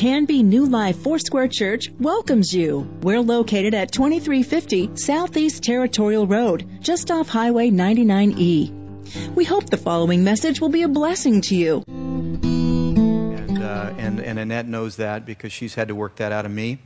Canby 0.00 0.42
New 0.42 0.64
Life 0.64 1.02
Foursquare 1.02 1.48
Church 1.48 1.90
welcomes 2.00 2.54
you. 2.54 2.90
We're 3.02 3.20
located 3.20 3.74
at 3.74 3.92
2350 3.92 4.96
Southeast 4.96 5.62
Territorial 5.62 6.26
Road, 6.26 6.66
just 6.80 7.10
off 7.10 7.28
Highway 7.28 7.68
99E. 7.68 9.34
We 9.34 9.44
hope 9.44 9.68
the 9.68 9.76
following 9.76 10.24
message 10.24 10.58
will 10.58 10.70
be 10.70 10.84
a 10.84 10.88
blessing 10.88 11.42
to 11.42 11.54
you. 11.54 11.84
And, 11.86 13.62
uh, 13.62 13.92
and, 13.98 14.20
and 14.20 14.38
Annette 14.38 14.66
knows 14.66 14.96
that 14.96 15.26
because 15.26 15.52
she's 15.52 15.74
had 15.74 15.88
to 15.88 15.94
work 15.94 16.16
that 16.16 16.32
out 16.32 16.46
of 16.46 16.50
me. 16.50 16.78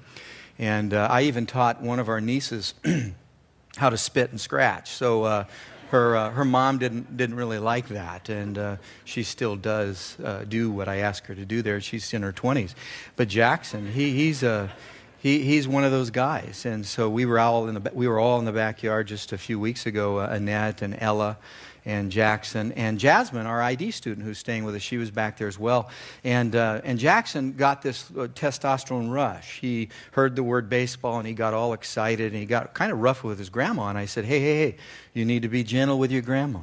And 0.59 0.93
uh, 0.93 1.07
I 1.09 1.23
even 1.23 1.47
taught 1.47 1.81
one 1.81 2.01
of 2.01 2.09
our 2.09 2.21
nieces 2.21 2.75
how 3.77 3.91
to 3.91 3.97
spit 3.97 4.31
and 4.31 4.41
scratch. 4.41 4.91
So 4.91 5.23
uh, 5.23 5.45
her, 5.91 6.17
uh, 6.17 6.31
her 6.31 6.45
mom 6.45 6.79
didn't, 6.79 7.17
didn't 7.17 7.37
really 7.37 7.59
like 7.59 7.89
that, 7.89 8.29
and 8.29 8.59
uh, 8.59 8.77
she 9.05 9.23
still 9.23 9.57
does 9.57 10.17
uh, 10.23 10.45
do 10.45 10.71
what 10.71 10.89
I 10.89 10.97
ask 10.97 11.27
her 11.27 11.35
to 11.35 11.45
do 11.45 11.63
there. 11.63 11.81
She's 11.81 12.13
in 12.13 12.23
her 12.23 12.33
20s. 12.33 12.75
But 13.17 13.29
Jackson, 13.29 13.93
he, 13.93 14.13
he's, 14.13 14.43
a, 14.43 14.71
he, 15.19 15.41
he's 15.41 15.67
one 15.67 15.85
of 15.85 15.91
those 15.91 16.11
guys. 16.11 16.67
And 16.67 16.85
so 16.85 17.09
we 17.09 17.25
were, 17.25 17.39
all 17.39 17.69
in 17.69 17.75
the, 17.75 17.91
we 17.95 18.09
were 18.09 18.19
all 18.19 18.39
in 18.39 18.45
the 18.45 18.53
backyard 18.53 19.07
just 19.07 19.33
a 19.33 19.39
few 19.39 19.59
weeks 19.59 19.87
ago, 19.87 20.19
uh, 20.21 20.29
Annette 20.31 20.83
and 20.83 20.97
Ella 21.01 21.39
and 21.85 22.11
Jackson 22.11 22.73
and 22.73 22.99
Jasmine, 22.99 23.47
our 23.47 23.61
ID 23.61 23.91
student 23.91 24.27
who's 24.27 24.39
staying 24.39 24.65
with 24.65 24.75
us. 24.75 24.83
She 24.83 24.97
was 24.97 25.11
back 25.11 25.37
there 25.37 25.49
as 25.49 25.59
well. 25.59 25.91
And, 26.23 26.57
uh, 26.57 26.81
and 26.85 26.99
Jackson 26.99 27.53
got 27.53 27.83
this 27.83 28.11
uh, 28.11 28.29
testosterone 28.35 29.11
rush. 29.13 29.61
He 29.61 29.91
heard 30.13 30.37
the 30.37 30.43
word 30.43 30.69
baseball 30.69 31.19
and 31.19 31.27
he 31.27 31.35
got 31.35 31.53
all 31.53 31.73
excited 31.73 32.33
and 32.33 32.41
he 32.41 32.47
got 32.47 32.75
kind 32.75 32.91
of 32.91 33.01
rough 33.01 33.23
with 33.23 33.39
his 33.39 33.51
grandma. 33.51 33.89
And 33.89 33.99
I 33.99 34.07
said, 34.07 34.25
hey, 34.25 34.41
hey, 34.41 34.57
hey, 34.57 34.77
you 35.13 35.25
need 35.25 35.43
to 35.43 35.49
be 35.49 35.63
gentle 35.63 35.99
with 35.99 36.11
your 36.11 36.23
grandma. 36.23 36.61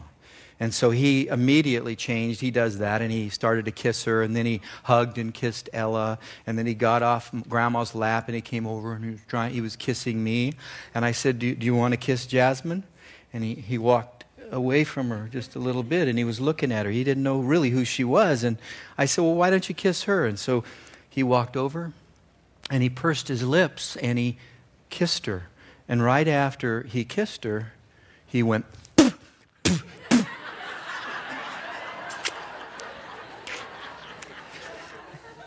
And 0.62 0.72
so 0.72 0.92
he 0.92 1.28
immediately 1.28 1.96
changed. 1.96 2.40
He 2.40 2.52
does 2.52 2.78
that, 2.78 3.02
and 3.02 3.12
he 3.12 3.30
started 3.30 3.66
to 3.66 3.72
kiss 3.72 4.04
her, 4.04 4.22
and 4.22 4.36
then 4.36 4.46
he 4.46 4.62
hugged 4.84 5.18
and 5.18 5.34
kissed 5.34 5.72
Ella, 5.74 6.20
and 6.46 6.56
then 6.56 6.68
he 6.68 6.76
got 6.76 7.02
off 7.02 7.32
Grandma's 7.50 7.96
lap, 7.96 8.28
and 8.28 8.36
he 8.36 8.42
came 8.42 8.68
over 8.68 8.94
and 8.94 9.04
he 9.04 9.10
was 9.10 9.22
trying. 9.28 9.56
He 9.56 9.62
was 9.62 9.76
kissing 9.76 10.24
me, 10.24 10.54
and 10.94 11.04
I 11.04 11.14
said, 11.14 11.40
"Do, 11.40 11.56
do 11.56 11.66
you 11.66 11.74
want 11.74 11.94
to 11.94 11.98
kiss 11.98 12.28
Jasmine?" 12.28 12.84
And 13.34 13.44
he, 13.44 13.56
he 13.56 13.80
walked 13.80 14.21
away 14.52 14.84
from 14.84 15.10
her 15.10 15.28
just 15.32 15.56
a 15.56 15.60
little 15.60 15.84
bit 15.84 16.08
and 16.08 16.18
he 16.18 16.24
was 16.24 16.40
looking 16.40 16.72
at 16.72 16.86
her. 16.86 16.92
He 16.92 17.04
didn't 17.04 17.24
know 17.24 17.40
really 17.40 17.70
who 17.70 17.86
she 17.86 18.04
was. 18.04 18.44
And 18.44 18.58
I 18.98 19.06
said, 19.06 19.24
Well, 19.24 19.36
why 19.36 19.50
don't 19.50 19.68
you 19.68 19.76
kiss 19.76 20.04
her? 20.04 20.26
And 20.26 20.38
so 20.38 20.64
he 21.10 21.24
walked 21.24 21.58
over 21.58 21.94
and 22.70 22.84
he 22.84 22.90
pursed 22.90 23.28
his 23.28 23.44
lips 23.44 23.96
and 23.98 24.20
he 24.20 24.38
kissed 24.90 25.26
her. 25.26 25.48
And 25.88 26.04
right 26.04 26.28
after 26.28 26.84
he 26.84 27.04
kissed 27.04 27.44
her, 27.44 27.74
he 28.26 28.44
went, 28.44 28.66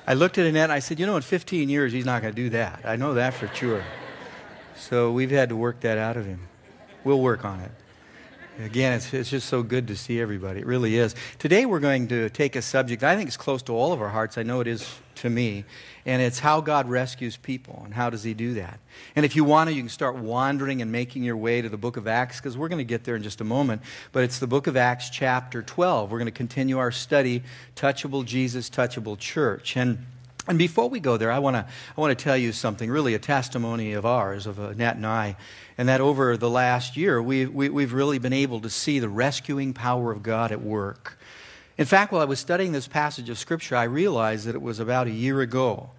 I 0.06 0.12
looked 0.14 0.36
at 0.36 0.46
Annette 0.46 0.64
and 0.64 0.72
I 0.72 0.80
said, 0.80 1.00
You 1.00 1.06
know, 1.06 1.16
in 1.16 1.22
15 1.22 1.68
years, 1.68 1.92
he's 1.92 2.04
not 2.04 2.20
going 2.20 2.34
to 2.34 2.42
do 2.42 2.50
that. 2.50 2.82
I 2.84 2.96
know 2.96 3.14
that 3.14 3.34
for 3.34 3.48
sure. 3.54 3.82
So 4.76 5.12
we've 5.12 5.30
had 5.30 5.48
to 5.48 5.56
work 5.56 5.80
that 5.80 5.96
out 5.96 6.16
of 6.16 6.26
him. 6.26 6.40
We'll 7.04 7.20
work 7.20 7.44
on 7.44 7.60
it. 7.60 7.70
Again, 8.60 8.92
it's, 8.92 9.12
it's 9.12 9.30
just 9.30 9.48
so 9.48 9.64
good 9.64 9.88
to 9.88 9.96
see 9.96 10.20
everybody. 10.20 10.60
It 10.60 10.66
really 10.66 10.96
is. 10.96 11.16
Today, 11.40 11.66
we're 11.66 11.80
going 11.80 12.06
to 12.08 12.30
take 12.30 12.54
a 12.54 12.62
subject 12.62 13.02
I 13.02 13.16
think 13.16 13.28
is 13.28 13.36
close 13.36 13.62
to 13.64 13.72
all 13.72 13.92
of 13.92 14.00
our 14.00 14.10
hearts. 14.10 14.38
I 14.38 14.44
know 14.44 14.60
it 14.60 14.68
is 14.68 14.88
to 15.16 15.30
me. 15.30 15.64
And 16.06 16.22
it's 16.22 16.38
how 16.38 16.60
God 16.60 16.88
rescues 16.88 17.36
people 17.36 17.82
and 17.84 17.92
how 17.92 18.10
does 18.10 18.22
He 18.22 18.32
do 18.32 18.54
that. 18.54 18.78
And 19.16 19.24
if 19.24 19.34
you 19.34 19.42
want 19.42 19.70
to, 19.70 19.74
you 19.74 19.82
can 19.82 19.88
start 19.88 20.16
wandering 20.16 20.82
and 20.82 20.92
making 20.92 21.24
your 21.24 21.36
way 21.36 21.62
to 21.62 21.68
the 21.68 21.76
book 21.76 21.96
of 21.96 22.06
Acts 22.06 22.38
because 22.40 22.56
we're 22.56 22.68
going 22.68 22.78
to 22.78 22.84
get 22.84 23.02
there 23.02 23.16
in 23.16 23.24
just 23.24 23.40
a 23.40 23.44
moment. 23.44 23.82
But 24.12 24.22
it's 24.22 24.38
the 24.38 24.46
book 24.46 24.68
of 24.68 24.76
Acts, 24.76 25.10
chapter 25.10 25.60
12. 25.60 26.12
We're 26.12 26.18
going 26.18 26.26
to 26.26 26.32
continue 26.32 26.78
our 26.78 26.92
study, 26.92 27.42
Touchable 27.74 28.24
Jesus, 28.24 28.70
Touchable 28.70 29.18
Church. 29.18 29.76
And 29.76 30.06
and 30.46 30.58
before 30.58 30.88
we 30.88 31.00
go 31.00 31.16
there, 31.16 31.32
I 31.32 31.38
want 31.38 31.56
to 31.56 31.66
I 31.96 32.00
want 32.00 32.16
to 32.16 32.22
tell 32.22 32.36
you 32.36 32.52
something, 32.52 32.90
really 32.90 33.14
a 33.14 33.18
testimony 33.18 33.92
of 33.92 34.04
ours, 34.04 34.46
of 34.46 34.60
uh, 34.60 34.72
Nat 34.72 34.96
and 34.96 35.06
I 35.06 35.36
and 35.76 35.88
that 35.88 36.00
over 36.00 36.36
the 36.36 36.50
last 36.50 36.96
year, 36.96 37.20
we, 37.20 37.46
we, 37.46 37.68
we've 37.68 37.92
really 37.92 38.18
been 38.18 38.32
able 38.32 38.60
to 38.60 38.70
see 38.70 38.98
the 38.98 39.08
rescuing 39.08 39.72
power 39.72 40.12
of 40.12 40.22
God 40.22 40.52
at 40.52 40.60
work. 40.60 41.18
In 41.76 41.84
fact, 41.84 42.12
while 42.12 42.22
I 42.22 42.26
was 42.26 42.38
studying 42.38 42.72
this 42.72 42.86
passage 42.86 43.28
of 43.28 43.38
Scripture, 43.38 43.74
I 43.74 43.84
realized 43.84 44.46
that 44.46 44.54
it 44.54 44.62
was 44.62 44.78
about 44.78 45.08
a 45.08 45.10
year 45.10 45.40
ago 45.40 45.90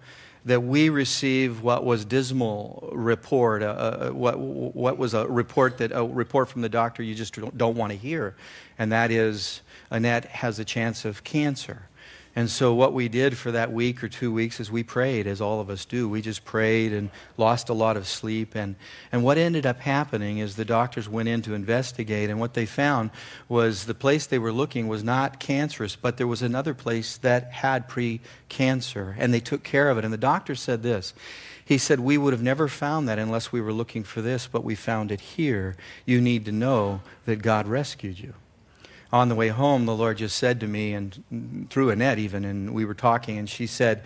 that 0.46 0.62
we 0.62 0.88
received 0.88 1.60
what 1.60 1.84
was 1.84 2.04
dismal 2.04 2.88
report, 2.92 3.62
uh, 3.62 3.66
uh, 3.66 4.10
what, 4.10 4.38
what 4.38 4.96
was 4.96 5.12
a 5.12 5.26
report 5.26 5.78
that 5.78 5.90
a 5.92 6.04
report 6.04 6.48
from 6.48 6.62
the 6.62 6.68
doctor 6.68 7.02
you 7.02 7.14
just 7.14 7.34
don't, 7.34 7.58
don't 7.58 7.76
want 7.76 7.90
to 7.90 7.98
hear, 7.98 8.34
and 8.78 8.92
that 8.92 9.10
is 9.10 9.60
Annette 9.90 10.24
has 10.26 10.58
a 10.60 10.64
chance 10.64 11.04
of 11.04 11.24
cancer. 11.24 11.88
And 12.38 12.50
so, 12.50 12.74
what 12.74 12.92
we 12.92 13.08
did 13.08 13.38
for 13.38 13.50
that 13.52 13.72
week 13.72 14.04
or 14.04 14.10
two 14.10 14.30
weeks 14.30 14.60
is 14.60 14.70
we 14.70 14.82
prayed, 14.82 15.26
as 15.26 15.40
all 15.40 15.58
of 15.58 15.70
us 15.70 15.86
do. 15.86 16.06
We 16.06 16.20
just 16.20 16.44
prayed 16.44 16.92
and 16.92 17.08
lost 17.38 17.70
a 17.70 17.72
lot 17.72 17.96
of 17.96 18.06
sleep. 18.06 18.54
And, 18.54 18.76
and 19.10 19.24
what 19.24 19.38
ended 19.38 19.64
up 19.64 19.80
happening 19.80 20.36
is 20.36 20.54
the 20.54 20.66
doctors 20.66 21.08
went 21.08 21.30
in 21.30 21.40
to 21.42 21.54
investigate, 21.54 22.28
and 22.28 22.38
what 22.38 22.52
they 22.52 22.66
found 22.66 23.10
was 23.48 23.86
the 23.86 23.94
place 23.94 24.26
they 24.26 24.38
were 24.38 24.52
looking 24.52 24.86
was 24.86 25.02
not 25.02 25.40
cancerous, 25.40 25.96
but 25.96 26.18
there 26.18 26.26
was 26.26 26.42
another 26.42 26.74
place 26.74 27.16
that 27.16 27.52
had 27.52 27.88
pre 27.88 28.20
cancer, 28.50 29.16
and 29.18 29.32
they 29.32 29.40
took 29.40 29.62
care 29.62 29.88
of 29.88 29.96
it. 29.96 30.04
And 30.04 30.12
the 30.12 30.18
doctor 30.18 30.54
said 30.54 30.82
this 30.82 31.14
He 31.64 31.78
said, 31.78 32.00
We 32.00 32.18
would 32.18 32.34
have 32.34 32.42
never 32.42 32.68
found 32.68 33.08
that 33.08 33.18
unless 33.18 33.50
we 33.50 33.62
were 33.62 33.72
looking 33.72 34.04
for 34.04 34.20
this, 34.20 34.46
but 34.46 34.62
we 34.62 34.74
found 34.74 35.10
it 35.10 35.22
here. 35.22 35.74
You 36.04 36.20
need 36.20 36.44
to 36.44 36.52
know 36.52 37.00
that 37.24 37.36
God 37.36 37.66
rescued 37.66 38.18
you 38.18 38.34
on 39.12 39.28
the 39.28 39.34
way 39.34 39.48
home, 39.48 39.86
the 39.86 39.94
Lord 39.94 40.18
just 40.18 40.36
said 40.36 40.60
to 40.60 40.66
me, 40.66 40.92
and 40.92 41.66
through 41.70 41.90
Annette 41.90 42.18
even, 42.18 42.44
and 42.44 42.74
we 42.74 42.84
were 42.84 42.94
talking, 42.94 43.38
and 43.38 43.48
she 43.48 43.66
said, 43.66 44.02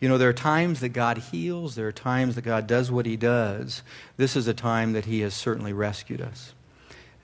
You 0.00 0.08
know, 0.08 0.18
there 0.18 0.28
are 0.28 0.34
times 0.34 0.80
that 0.80 0.90
God 0.90 1.18
heals, 1.18 1.74
there 1.74 1.86
are 1.86 1.92
times 1.92 2.34
that 2.34 2.42
God 2.42 2.66
does 2.66 2.90
what 2.90 3.06
He 3.06 3.16
does. 3.16 3.82
This 4.16 4.36
is 4.36 4.48
a 4.48 4.54
time 4.54 4.92
that 4.92 5.04
He 5.04 5.20
has 5.20 5.34
certainly 5.34 5.72
rescued 5.72 6.20
us. 6.20 6.52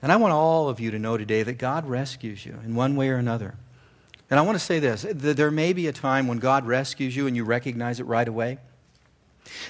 And 0.01 0.11
I 0.11 0.15
want 0.15 0.33
all 0.33 0.69
of 0.69 0.79
you 0.79 0.91
to 0.91 0.99
know 0.99 1.17
today 1.17 1.43
that 1.43 1.57
God 1.57 1.87
rescues 1.87 2.45
you 2.45 2.59
in 2.63 2.75
one 2.75 2.95
way 2.95 3.09
or 3.09 3.17
another. 3.17 3.55
And 4.29 4.39
I 4.39 4.43
want 4.43 4.57
to 4.57 4.63
say 4.63 4.79
this 4.79 5.05
there 5.09 5.51
may 5.51 5.73
be 5.73 5.87
a 5.87 5.93
time 5.93 6.27
when 6.27 6.37
God 6.39 6.65
rescues 6.65 7.15
you 7.15 7.27
and 7.27 7.35
you 7.35 7.43
recognize 7.43 7.99
it 7.99 8.05
right 8.05 8.27
away. 8.27 8.57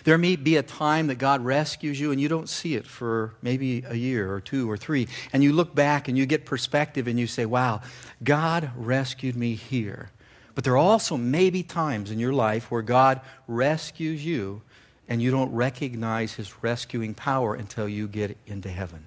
There 0.03 0.17
may 0.17 0.35
be 0.35 0.57
a 0.57 0.63
time 0.63 1.07
that 1.07 1.17
God 1.17 1.43
rescues 1.43 1.99
you 1.99 2.11
and 2.11 2.19
you 2.19 2.27
don't 2.27 2.49
see 2.49 2.75
it 2.75 2.85
for 2.85 3.33
maybe 3.41 3.83
a 3.88 3.95
year 3.95 4.31
or 4.31 4.39
two 4.39 4.69
or 4.69 4.77
three. 4.77 5.07
And 5.33 5.43
you 5.43 5.53
look 5.53 5.75
back 5.75 6.07
and 6.07 6.17
you 6.17 6.25
get 6.25 6.45
perspective 6.45 7.07
and 7.07 7.19
you 7.19 7.27
say, 7.27 7.45
wow, 7.45 7.81
God 8.23 8.71
rescued 8.75 9.35
me 9.35 9.55
here. 9.55 10.11
But 10.55 10.63
there 10.63 10.77
also 10.77 11.17
maybe 11.17 11.61
times 11.61 12.09
in 12.09 12.17
your 12.17 12.33
life 12.33 12.71
where 12.71 12.81
God 12.81 13.21
rescues 13.47 14.25
you 14.25 14.63
and 15.07 15.21
you 15.21 15.31
don't 15.31 15.53
recognize 15.53 16.33
his 16.33 16.63
rescuing 16.63 17.13
power 17.13 17.53
until 17.55 17.88
you 17.88 18.07
get 18.07 18.38
into 18.47 18.69
heaven. 18.69 19.05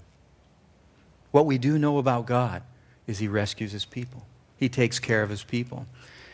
What 1.31 1.47
we 1.47 1.58
do 1.58 1.78
know 1.78 1.98
about 1.98 2.26
God 2.26 2.62
is 3.06 3.19
he 3.19 3.28
rescues 3.28 3.72
his 3.72 3.84
people, 3.84 4.26
he 4.56 4.69
takes 4.69 4.98
care 4.98 5.22
of 5.22 5.31
his 5.31 5.42
people. 5.42 5.87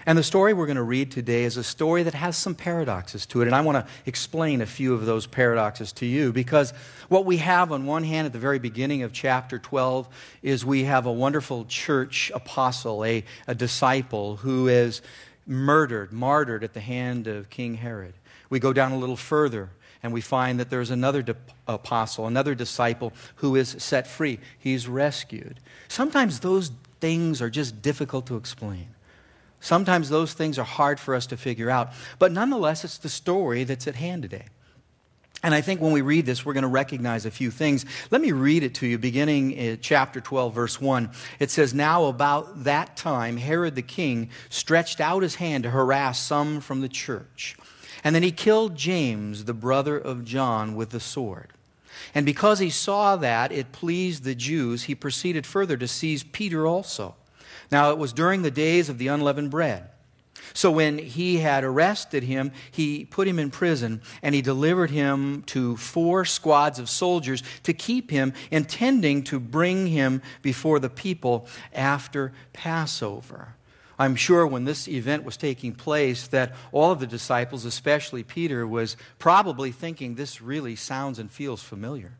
And 0.09 0.17
the 0.17 0.23
story 0.23 0.55
we're 0.55 0.67
going 0.67 0.77
to 0.77 0.85
read 0.85 1.11
today 1.11 1.43
is 1.43 1.57
a 1.57 1.65
story 1.65 2.05
that 2.05 2.15
has 2.15 2.37
some 2.37 2.55
paradoxes 2.55 3.27
to 3.27 3.43
it. 3.43 3.47
And 3.47 3.57
I 3.57 3.61
want 3.63 3.85
to 3.85 3.93
explain 4.07 4.61
a 4.61 4.67
few 4.67 4.95
of 4.95 5.05
those 5.05 5.27
paradoxes 5.27 5.93
to 5.95 6.07
you 6.07 6.33
because 6.33 6.73
what 7.09 7.25
we 7.25 7.39
have 7.39 7.73
on 7.73 7.87
one 7.87 8.05
hand 8.05 8.25
at 8.25 8.33
the 8.33 8.39
very 8.39 8.61
beginning 8.61 9.03
of 9.03 9.13
chapter 9.13 9.59
12 9.59 10.09
is 10.43 10.65
we 10.65 10.85
have 10.85 11.07
a 11.07 11.13
wonderful 11.13 11.65
church 11.65 12.31
apostle, 12.33 13.05
a, 13.05 13.25
a 13.49 13.55
disciple 13.57 14.37
who 14.37 14.69
is 14.69 15.03
murdered, 15.45 16.13
martyred 16.13 16.63
at 16.63 16.73
the 16.73 16.81
hand 16.81 17.27
of 17.27 17.51
King 17.51 17.75
Herod. 17.75 18.15
We 18.49 18.61
go 18.61 18.73
down 18.73 18.93
a 18.93 18.99
little 18.99 19.17
further 19.17 19.71
and 20.05 20.13
we 20.13 20.21
find 20.21 20.61
that 20.61 20.71
there's 20.71 20.91
another 20.91 21.23
di- 21.23 21.35
apostle, 21.67 22.29
another 22.29 22.55
disciple 22.55 23.13
who 23.37 23.57
is 23.57 23.75
set 23.81 24.07
free. 24.07 24.39
He's 24.57 24.87
rescued. 24.87 25.59
Sometimes 25.89 26.39
those 26.39 26.71
things 27.01 27.43
are 27.43 27.51
just 27.51 27.83
difficult 27.83 28.27
to 28.27 28.37
explain. 28.37 28.87
Sometimes 29.61 30.09
those 30.09 30.33
things 30.33 30.59
are 30.59 30.65
hard 30.65 31.01
for 31.01 31.15
us 31.15 31.27
to 31.27 31.37
figure 31.37 31.71
out. 31.71 31.93
But 32.19 32.33
nonetheless, 32.33 32.85
it's 32.85 32.99
the 32.99 33.09
story 33.09 33.65
that's 33.65 33.87
at 33.87 33.95
hand 33.97 34.23
today. 34.23 34.47
And 35.43 35.55
I 35.55 35.61
think 35.61 35.81
when 35.81 35.93
we 35.93 36.01
read 36.01 36.27
this, 36.27 36.45
we're 36.45 36.55
going 36.55 36.63
to 36.63 36.69
recognize 36.69 37.27
a 37.27 37.31
few 37.31 37.51
things. 37.51 37.85
Let 38.11 38.21
me 38.21 38.33
read 38.33 38.63
it 38.63 38.75
to 38.77 38.87
you, 38.87 38.99
beginning 38.99 39.53
in 39.53 39.79
chapter 39.81 40.21
12, 40.21 40.55
verse 40.55 40.81
1. 40.81 41.11
It 41.39 41.51
says, 41.51 41.75
Now 41.75 42.07
about 42.07 42.65
that 42.65 42.97
time, 42.97 43.37
Herod 43.37 43.75
the 43.75 43.83
king 43.83 44.31
stretched 44.49 45.01
out 45.01 45.23
his 45.23 45.37
hand 45.37 45.65
to 45.65 45.71
harass 45.71 46.19
some 46.19 46.61
from 46.61 46.81
the 46.81 46.89
church. 46.89 47.57
And 48.03 48.15
then 48.15 48.23
he 48.23 48.33
killed 48.33 48.77
James, 48.77 49.45
the 49.45 49.55
brother 49.55 49.99
of 49.99 50.25
John, 50.25 50.75
with 50.75 50.91
the 50.91 51.01
sword. 51.01 51.53
And 52.15 52.25
because 52.25 52.59
he 52.59 52.71
saw 52.71 53.17
that 53.17 53.53
it 53.53 53.73
pleased 53.73 54.25
the 54.25 54.35
Jews, 54.35 54.85
he 54.85 54.95
proceeded 54.95 55.47
further 55.47 55.77
to 55.77 55.89
seize 55.89 56.25
Peter 56.25 56.67
also. 56.67 57.15
Now, 57.71 57.91
it 57.91 57.99
was 57.99 58.13
during 58.13 58.43
the 58.43 58.51
days 58.51 58.89
of 58.89 58.99
the 58.99 59.09
unleavened 59.09 59.51
bread. 59.51 59.89
So 60.53 60.71
when 60.71 60.99
he 60.99 61.39
had 61.39 61.65
arrested 61.65 62.23
him, 62.23 62.53
he 62.71 63.05
put 63.05 63.29
him 63.29 63.39
in 63.39 63.51
prison 63.51 64.01
and 64.23 64.35
he 64.35 64.41
delivered 64.41 64.91
him 64.91 65.43
to 65.49 65.77
four 65.77 66.25
squads 66.25 66.79
of 66.79 66.89
soldiers 66.89 67.43
to 67.65 67.75
keep 67.75 68.11
him, 68.11 68.33
intending 68.51 69.23
to 69.25 69.39
bring 69.39 69.89
him 69.89 70.23
before 70.43 70.79
the 70.79 70.89
people 70.89 71.47
after 71.75 72.33
Passover. 72.53 73.55
I'm 73.99 74.15
sure 74.15 74.47
when 74.47 74.65
this 74.65 74.89
event 74.89 75.25
was 75.25 75.37
taking 75.37 75.75
place 75.75 76.27
that 76.29 76.55
all 76.71 76.93
of 76.93 77.01
the 77.01 77.07
disciples, 77.07 77.65
especially 77.65 78.23
Peter, 78.23 78.67
was 78.67 78.97
probably 79.19 79.73
thinking 79.73 80.15
this 80.15 80.43
really 80.43 80.77
sounds 80.77 81.19
and 81.19 81.31
feels 81.31 81.63
familiar 81.63 82.13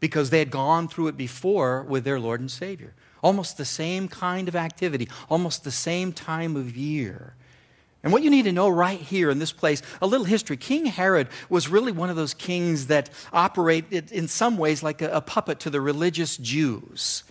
because 0.00 0.30
they 0.30 0.40
had 0.40 0.50
gone 0.50 0.88
through 0.88 1.08
it 1.08 1.16
before 1.16 1.82
with 1.82 2.04
their 2.04 2.20
Lord 2.20 2.40
and 2.40 2.50
Savior. 2.50 2.94
Almost 3.28 3.58
the 3.58 3.66
same 3.66 4.08
kind 4.08 4.48
of 4.48 4.56
activity, 4.56 5.06
almost 5.28 5.62
the 5.62 5.70
same 5.70 6.14
time 6.14 6.56
of 6.56 6.78
year. 6.78 7.34
And 8.02 8.10
what 8.10 8.22
you 8.22 8.30
need 8.30 8.46
to 8.46 8.52
know 8.52 8.70
right 8.70 8.98
here 8.98 9.28
in 9.28 9.38
this 9.38 9.52
place, 9.52 9.82
a 10.00 10.06
little 10.06 10.24
history. 10.24 10.56
King 10.56 10.86
Herod 10.86 11.28
was 11.50 11.68
really 11.68 11.92
one 11.92 12.08
of 12.08 12.16
those 12.16 12.32
kings 12.32 12.86
that 12.86 13.10
operated 13.30 14.10
in 14.12 14.28
some 14.28 14.56
ways 14.56 14.82
like 14.82 15.02
a, 15.02 15.10
a 15.10 15.20
puppet 15.20 15.60
to 15.60 15.68
the 15.68 15.78
religious 15.78 16.38
Jews. 16.38 17.22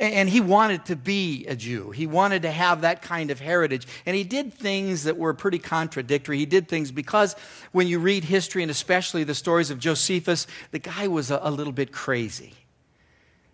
And 0.00 0.28
he 0.28 0.40
wanted 0.40 0.84
to 0.86 0.96
be 0.96 1.46
a 1.46 1.54
Jew. 1.54 1.92
He 1.92 2.08
wanted 2.08 2.42
to 2.42 2.50
have 2.50 2.80
that 2.80 3.00
kind 3.00 3.30
of 3.30 3.38
heritage. 3.38 3.86
And 4.04 4.16
he 4.16 4.24
did 4.24 4.52
things 4.52 5.04
that 5.04 5.16
were 5.16 5.32
pretty 5.32 5.60
contradictory. 5.60 6.38
He 6.38 6.46
did 6.46 6.66
things 6.66 6.90
because 6.90 7.36
when 7.70 7.86
you 7.86 8.00
read 8.00 8.24
history, 8.24 8.62
and 8.62 8.70
especially 8.72 9.22
the 9.22 9.32
stories 9.32 9.70
of 9.70 9.78
Josephus, 9.78 10.48
the 10.72 10.80
guy 10.80 11.06
was 11.06 11.30
a, 11.30 11.38
a 11.40 11.52
little 11.52 11.72
bit 11.72 11.92
crazy. 11.92 12.54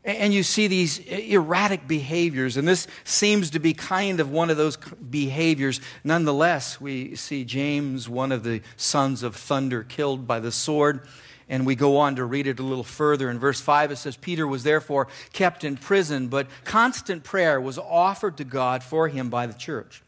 And 0.05 0.35
you 0.35 0.43
see 0.43 0.67
these 0.67 0.99
erratic 0.99 1.87
behaviors, 1.87 2.57
and 2.57 2.67
this 2.67 2.89
seems 3.05 3.51
to 3.51 3.61
be 3.61 3.73
kind 3.73 4.19
of 4.19 4.31
one 4.31 4.51
of 4.51 4.57
those 4.57 4.77
behaviors. 4.77 5.81
Nonetheless, 6.03 6.81
we 6.81 7.15
see 7.15 7.45
James, 7.45 8.09
one 8.09 8.33
of 8.33 8.43
the 8.43 8.63
sons 8.77 9.23
of 9.23 9.37
thunder, 9.37 9.85
killed 9.85 10.27
by 10.27 10.41
the 10.41 10.51
sword. 10.51 11.07
And 11.49 11.67
we 11.67 11.75
go 11.75 11.99
on 11.99 12.17
to 12.17 12.25
read 12.25 12.47
it 12.47 12.59
a 12.59 12.63
little 12.63 12.83
further. 12.83 13.31
In 13.31 13.39
verse 13.39 13.61
5, 13.61 13.93
it 13.93 13.97
says, 13.97 14.17
Peter 14.17 14.47
was 14.47 14.63
therefore 14.63 15.09
kept 15.33 15.65
in 15.65 15.77
prison, 15.77 16.29
but 16.29 16.47
constant 16.65 17.25
prayer 17.25 17.61
was 17.61 17.79
offered 17.79 18.39
to 18.39 18.45
God 18.45 18.83
for 18.83 19.07
him 19.09 19.29
by 19.29 19.47
the 19.47 19.53
church. 19.53 20.03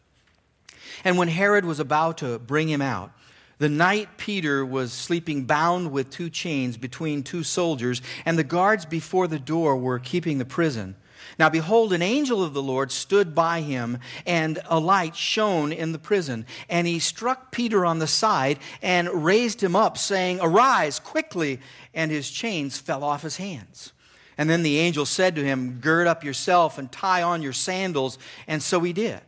And 1.05 1.19
when 1.19 1.29
Herod 1.29 1.65
was 1.65 1.81
about 1.81 2.19
to 2.19 2.39
bring 2.39 2.69
him 2.69 2.81
out, 2.81 3.13
the 3.59 3.69
night 3.69 4.17
Peter 4.17 4.65
was 4.65 4.93
sleeping 4.93 5.45
bound 5.45 5.93
with 5.93 6.11
two 6.11 6.31
chains 6.31 6.77
between 6.77 7.23
two 7.23 7.43
soldiers, 7.43 8.03
and 8.25 8.39
the 8.39 8.45
guards 8.45 8.85
before 8.85 9.29
the 9.29 9.39
door 9.39 9.77
were 9.77 9.99
keeping 9.99 10.39
the 10.39 10.45
prison. 10.45 10.97
Now, 11.39 11.49
behold, 11.49 11.93
an 11.93 12.03
angel 12.03 12.43
of 12.43 12.55
the 12.55 12.63
Lord 12.63 12.93
stood 12.93 13.35
by 13.35 13.61
him, 13.61 13.99
and 14.27 14.61
a 14.67 14.79
light 14.79 15.17
shone 15.17 15.73
in 15.73 15.93
the 15.93 15.99
prison. 15.99 16.47
And 16.69 16.87
he 16.87 16.99
struck 16.99 17.51
Peter 17.51 17.85
on 17.85 17.99
the 17.99 18.07
side 18.07 18.59
and 18.83 19.25
raised 19.25 19.63
him 19.63 19.75
up, 19.75 19.99
saying, 19.99 20.39
Arise 20.41 20.99
quickly. 20.99 21.61
And 21.93 22.11
his 22.11 22.31
chains 22.31 22.79
fell 22.79 23.03
off 23.03 23.23
his 23.23 23.37
hands. 23.37 23.93
And 24.37 24.51
then 24.51 24.63
the 24.63 24.79
angel 24.79 25.07
said 25.07 25.37
to 25.37 25.45
him, 25.45 25.79
Gird 25.81 26.07
up 26.07 26.25
yourself 26.25 26.79
and 26.79 26.91
tie 26.91 27.23
on 27.23 27.43
your 27.43 27.53
sandals. 27.53 28.19
And 28.47 28.63
so 28.63 28.81
he 28.81 28.93
did. 28.93 29.21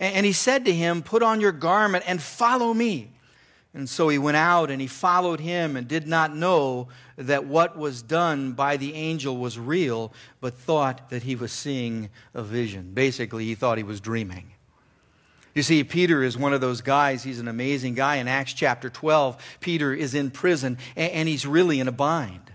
And 0.00 0.26
he 0.26 0.32
said 0.32 0.64
to 0.64 0.72
him, 0.72 1.02
Put 1.02 1.22
on 1.22 1.40
your 1.40 1.52
garment 1.52 2.04
and 2.06 2.20
follow 2.20 2.74
me. 2.74 3.13
And 3.74 3.88
so 3.88 4.08
he 4.08 4.18
went 4.18 4.36
out 4.36 4.70
and 4.70 4.80
he 4.80 4.86
followed 4.86 5.40
him 5.40 5.76
and 5.76 5.88
did 5.88 6.06
not 6.06 6.34
know 6.34 6.88
that 7.16 7.44
what 7.44 7.76
was 7.76 8.02
done 8.02 8.52
by 8.52 8.76
the 8.76 8.94
angel 8.94 9.36
was 9.36 9.58
real, 9.58 10.12
but 10.40 10.54
thought 10.54 11.10
that 11.10 11.24
he 11.24 11.34
was 11.34 11.50
seeing 11.50 12.08
a 12.34 12.42
vision. 12.42 12.92
Basically, 12.94 13.44
he 13.44 13.56
thought 13.56 13.76
he 13.76 13.84
was 13.84 14.00
dreaming. 14.00 14.52
You 15.54 15.62
see, 15.62 15.82
Peter 15.82 16.22
is 16.22 16.36
one 16.36 16.52
of 16.52 16.60
those 16.60 16.82
guys. 16.82 17.24
He's 17.24 17.40
an 17.40 17.48
amazing 17.48 17.94
guy. 17.94 18.16
In 18.16 18.28
Acts 18.28 18.52
chapter 18.52 18.88
12, 18.90 19.36
Peter 19.60 19.92
is 19.92 20.14
in 20.14 20.30
prison 20.30 20.78
and 20.96 21.28
he's 21.28 21.46
really 21.46 21.80
in 21.80 21.88
a 21.88 21.92
bind. 21.92 22.52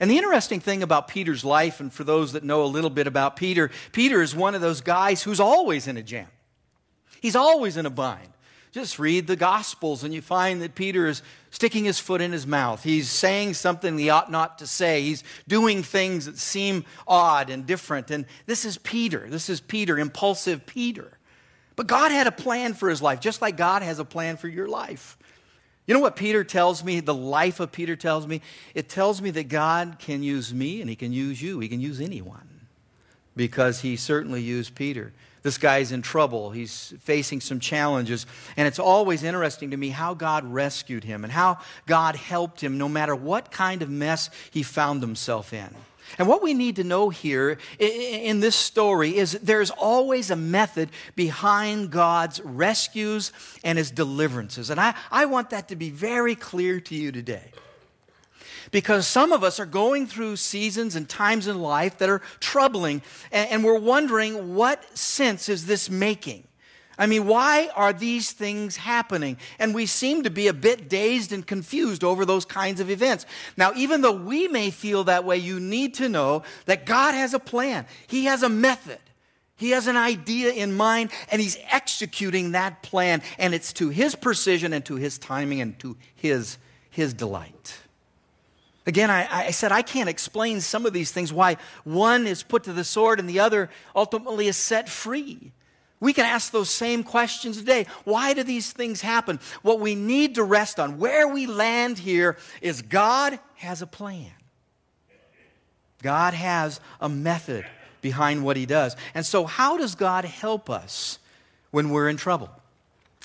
And 0.00 0.10
the 0.10 0.16
interesting 0.16 0.60
thing 0.60 0.82
about 0.84 1.08
Peter's 1.08 1.44
life, 1.44 1.80
and 1.80 1.92
for 1.92 2.04
those 2.04 2.32
that 2.32 2.44
know 2.44 2.62
a 2.62 2.66
little 2.66 2.90
bit 2.90 3.08
about 3.08 3.34
Peter, 3.34 3.70
Peter 3.90 4.22
is 4.22 4.34
one 4.34 4.54
of 4.54 4.60
those 4.60 4.80
guys 4.80 5.24
who's 5.24 5.40
always 5.40 5.88
in 5.88 5.96
a 5.96 6.02
jam. 6.02 6.28
He's 7.20 7.34
always 7.34 7.76
in 7.76 7.84
a 7.84 7.90
bind. 7.90 8.28
Just 8.78 9.00
read 9.00 9.26
the 9.26 9.34
Gospels 9.34 10.04
and 10.04 10.14
you 10.14 10.22
find 10.22 10.62
that 10.62 10.76
Peter 10.76 11.08
is 11.08 11.20
sticking 11.50 11.84
his 11.84 11.98
foot 11.98 12.20
in 12.20 12.30
his 12.30 12.46
mouth. 12.46 12.84
He's 12.84 13.10
saying 13.10 13.54
something 13.54 13.98
he 13.98 14.08
ought 14.08 14.30
not 14.30 14.60
to 14.60 14.68
say. 14.68 15.02
He's 15.02 15.24
doing 15.48 15.82
things 15.82 16.26
that 16.26 16.38
seem 16.38 16.84
odd 17.04 17.50
and 17.50 17.66
different. 17.66 18.12
And 18.12 18.24
this 18.46 18.64
is 18.64 18.78
Peter. 18.78 19.26
This 19.28 19.50
is 19.50 19.60
Peter, 19.60 19.98
impulsive 19.98 20.64
Peter. 20.64 21.18
But 21.74 21.88
God 21.88 22.12
had 22.12 22.28
a 22.28 22.30
plan 22.30 22.72
for 22.72 22.88
his 22.88 23.02
life, 23.02 23.18
just 23.18 23.42
like 23.42 23.56
God 23.56 23.82
has 23.82 23.98
a 23.98 24.04
plan 24.04 24.36
for 24.36 24.46
your 24.46 24.68
life. 24.68 25.18
You 25.88 25.94
know 25.94 26.00
what 26.00 26.14
Peter 26.14 26.44
tells 26.44 26.84
me? 26.84 27.00
The 27.00 27.12
life 27.12 27.58
of 27.58 27.72
Peter 27.72 27.96
tells 27.96 28.28
me? 28.28 28.42
It 28.76 28.88
tells 28.88 29.20
me 29.20 29.32
that 29.32 29.48
God 29.48 29.96
can 29.98 30.22
use 30.22 30.54
me 30.54 30.80
and 30.80 30.88
he 30.88 30.94
can 30.94 31.12
use 31.12 31.42
you. 31.42 31.58
He 31.58 31.66
can 31.66 31.80
use 31.80 32.00
anyone 32.00 32.60
because 33.34 33.80
he 33.80 33.96
certainly 33.96 34.40
used 34.40 34.76
Peter. 34.76 35.12
This 35.42 35.58
guy's 35.58 35.92
in 35.92 36.02
trouble. 36.02 36.50
He's 36.50 36.94
facing 37.00 37.40
some 37.40 37.60
challenges. 37.60 38.26
And 38.56 38.66
it's 38.66 38.78
always 38.78 39.22
interesting 39.22 39.70
to 39.70 39.76
me 39.76 39.90
how 39.90 40.14
God 40.14 40.44
rescued 40.44 41.04
him 41.04 41.24
and 41.24 41.32
how 41.32 41.58
God 41.86 42.16
helped 42.16 42.60
him 42.60 42.78
no 42.78 42.88
matter 42.88 43.14
what 43.14 43.50
kind 43.50 43.82
of 43.82 43.90
mess 43.90 44.30
he 44.50 44.62
found 44.62 45.00
himself 45.02 45.52
in. 45.52 45.74
And 46.16 46.26
what 46.26 46.42
we 46.42 46.54
need 46.54 46.76
to 46.76 46.84
know 46.84 47.10
here 47.10 47.58
in 47.78 48.40
this 48.40 48.56
story 48.56 49.16
is 49.16 49.32
there's 49.42 49.70
always 49.70 50.30
a 50.30 50.36
method 50.36 50.90
behind 51.14 51.90
God's 51.90 52.40
rescues 52.40 53.32
and 53.62 53.76
his 53.76 53.90
deliverances. 53.90 54.70
And 54.70 54.80
I, 54.80 54.94
I 55.10 55.26
want 55.26 55.50
that 55.50 55.68
to 55.68 55.76
be 55.76 55.90
very 55.90 56.34
clear 56.34 56.80
to 56.80 56.94
you 56.94 57.12
today. 57.12 57.52
Because 58.70 59.06
some 59.06 59.32
of 59.32 59.44
us 59.44 59.60
are 59.60 59.66
going 59.66 60.06
through 60.06 60.36
seasons 60.36 60.96
and 60.96 61.08
times 61.08 61.46
in 61.46 61.60
life 61.60 61.98
that 61.98 62.08
are 62.08 62.22
troubling, 62.40 63.02
and, 63.32 63.64
we're 63.64 63.78
wondering 63.78 64.54
what 64.54 64.96
sense 64.96 65.48
is 65.48 65.66
this 65.66 65.90
making? 65.90 66.44
I 66.98 67.06
mean, 67.06 67.26
why 67.26 67.70
are 67.76 67.92
these 67.92 68.32
things 68.32 68.76
happening? 68.76 69.36
And 69.58 69.74
we 69.74 69.86
seem 69.86 70.24
to 70.24 70.30
be 70.30 70.48
a 70.48 70.52
bit 70.52 70.88
dazed 70.88 71.32
and 71.32 71.46
confused 71.46 72.02
over 72.02 72.24
those 72.24 72.44
kinds 72.44 72.80
of 72.80 72.90
events. 72.90 73.24
Now, 73.56 73.72
even 73.76 74.00
though 74.00 74.12
we 74.12 74.48
may 74.48 74.70
feel 74.70 75.04
that 75.04 75.24
way, 75.24 75.36
you 75.36 75.60
need 75.60 75.94
to 75.94 76.08
know 76.08 76.42
that 76.66 76.86
God 76.86 77.14
has 77.14 77.34
a 77.34 77.38
plan, 77.38 77.86
He 78.08 78.24
has 78.24 78.42
a 78.42 78.48
method. 78.48 78.98
He 79.58 79.70
has 79.70 79.88
an 79.88 79.96
idea 79.96 80.52
in 80.52 80.76
mind 80.76 81.10
and 81.32 81.42
he's 81.42 81.58
executing 81.70 82.52
that 82.52 82.80
plan, 82.84 83.22
and 83.38 83.52
it's 83.52 83.72
to 83.74 83.88
his 83.88 84.14
precision 84.14 84.72
and 84.72 84.84
to 84.84 84.94
his 84.94 85.18
timing 85.18 85.60
and 85.60 85.76
to 85.80 85.96
his, 86.14 86.58
his 86.90 87.12
delight. 87.12 87.76
Again, 88.88 89.10
I, 89.10 89.28
I, 89.30 89.50
said 89.50 89.70
I 89.70 89.82
can't 89.82 90.08
explain 90.08 90.62
some 90.62 90.86
of 90.86 90.94
these 90.94 91.12
things, 91.12 91.30
why 91.30 91.58
one 91.84 92.26
is 92.26 92.42
put 92.42 92.64
to 92.64 92.72
the 92.72 92.84
sword 92.84 93.20
and 93.20 93.28
the 93.28 93.40
other 93.40 93.68
ultimately 93.94 94.48
is 94.48 94.56
set 94.56 94.88
free. 94.88 95.52
We 96.00 96.14
can 96.14 96.24
ask 96.24 96.52
those 96.52 96.70
same 96.70 97.04
questions 97.04 97.58
today. 97.58 97.84
Why 98.04 98.32
do 98.32 98.42
these 98.42 98.72
things 98.72 99.02
happen? 99.02 99.40
What 99.60 99.78
we 99.78 99.94
need 99.94 100.36
to 100.36 100.42
rest 100.42 100.80
on, 100.80 100.96
where 100.96 101.28
we 101.28 101.46
land 101.46 101.98
here, 101.98 102.38
is 102.62 102.80
God 102.80 103.38
has 103.56 103.82
a 103.82 103.86
plan. 103.86 104.32
God 106.02 106.32
has 106.32 106.80
a 106.98 107.10
method 107.10 107.66
behind 108.00 108.42
what 108.42 108.56
He 108.56 108.64
does. 108.64 108.96
And 109.12 109.26
so, 109.26 109.44
how 109.44 109.76
does 109.76 109.96
God 109.96 110.24
help 110.24 110.70
us 110.70 111.18
when 111.72 111.90
we're 111.90 112.08
in 112.08 112.16
trouble? 112.16 112.48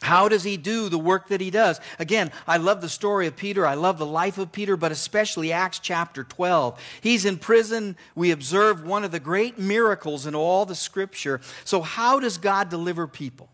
How 0.04 0.28
does 0.28 0.44
he 0.44 0.58
do 0.58 0.90
the 0.90 1.00
work 1.00 1.30
that 1.30 1.40
he 1.40 1.50
does? 1.50 1.80
Again, 1.98 2.30
I 2.46 2.58
love 2.58 2.82
the 2.82 2.90
story 2.90 3.26
of 3.26 3.38
Peter. 3.38 3.66
I 3.66 3.76
love 3.76 3.98
the 3.98 4.06
life 4.06 4.38
of 4.38 4.52
Peter, 4.52 4.76
but 4.76 4.92
especially 4.92 5.54
Acts 5.54 5.80
chapter 5.80 6.26
12. 6.26 6.78
He's 7.00 7.24
in 7.24 7.38
prison. 7.38 7.96
We 8.14 8.32
observe 8.32 8.84
one 8.84 9.06
of 9.06 9.12
the 9.12 9.22
great 9.22 9.58
miracles 9.58 10.26
in 10.26 10.36
all 10.36 10.66
the 10.66 10.76
scripture. 10.76 11.40
So, 11.64 11.82
how 11.82 12.20
does 12.20 12.38
God 12.38 12.68
deliver 12.68 13.08
people? 13.08 13.48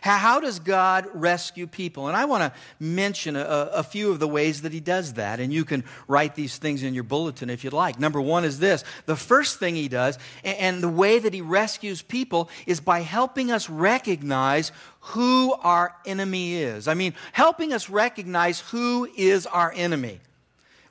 How 0.00 0.40
does 0.40 0.58
God 0.58 1.06
rescue 1.12 1.66
people? 1.66 2.08
And 2.08 2.16
I 2.16 2.24
want 2.24 2.42
to 2.42 2.58
mention 2.78 3.36
a, 3.36 3.70
a, 3.74 3.82
few 3.82 4.10
of 4.10 4.18
the 4.18 4.28
ways 4.28 4.62
that 4.62 4.72
He 4.72 4.80
does 4.80 5.14
that. 5.14 5.40
And 5.40 5.52
you 5.52 5.64
can 5.64 5.84
write 6.08 6.34
these 6.34 6.56
things 6.56 6.82
in 6.82 6.94
your 6.94 7.04
bulletin 7.04 7.50
if 7.50 7.64
you'd 7.64 7.72
like. 7.72 8.00
Number 8.00 8.20
one 8.20 8.44
is 8.44 8.58
this 8.58 8.82
the 9.06 9.16
first 9.16 9.58
thing 9.58 9.74
He 9.74 9.88
does, 9.88 10.18
and 10.42 10.82
the 10.82 10.88
way 10.88 11.18
that 11.18 11.34
He 11.34 11.42
rescues 11.42 12.00
people, 12.00 12.48
is 12.66 12.80
by 12.80 13.00
helping 13.00 13.50
us 13.50 13.68
recognize 13.68 14.72
who 15.00 15.54
our 15.62 15.94
enemy 16.06 16.56
is. 16.56 16.88
I 16.88 16.94
mean, 16.94 17.14
helping 17.32 17.72
us 17.72 17.90
recognize 17.90 18.60
who 18.60 19.08
is 19.16 19.46
our 19.46 19.72
enemy. 19.74 20.20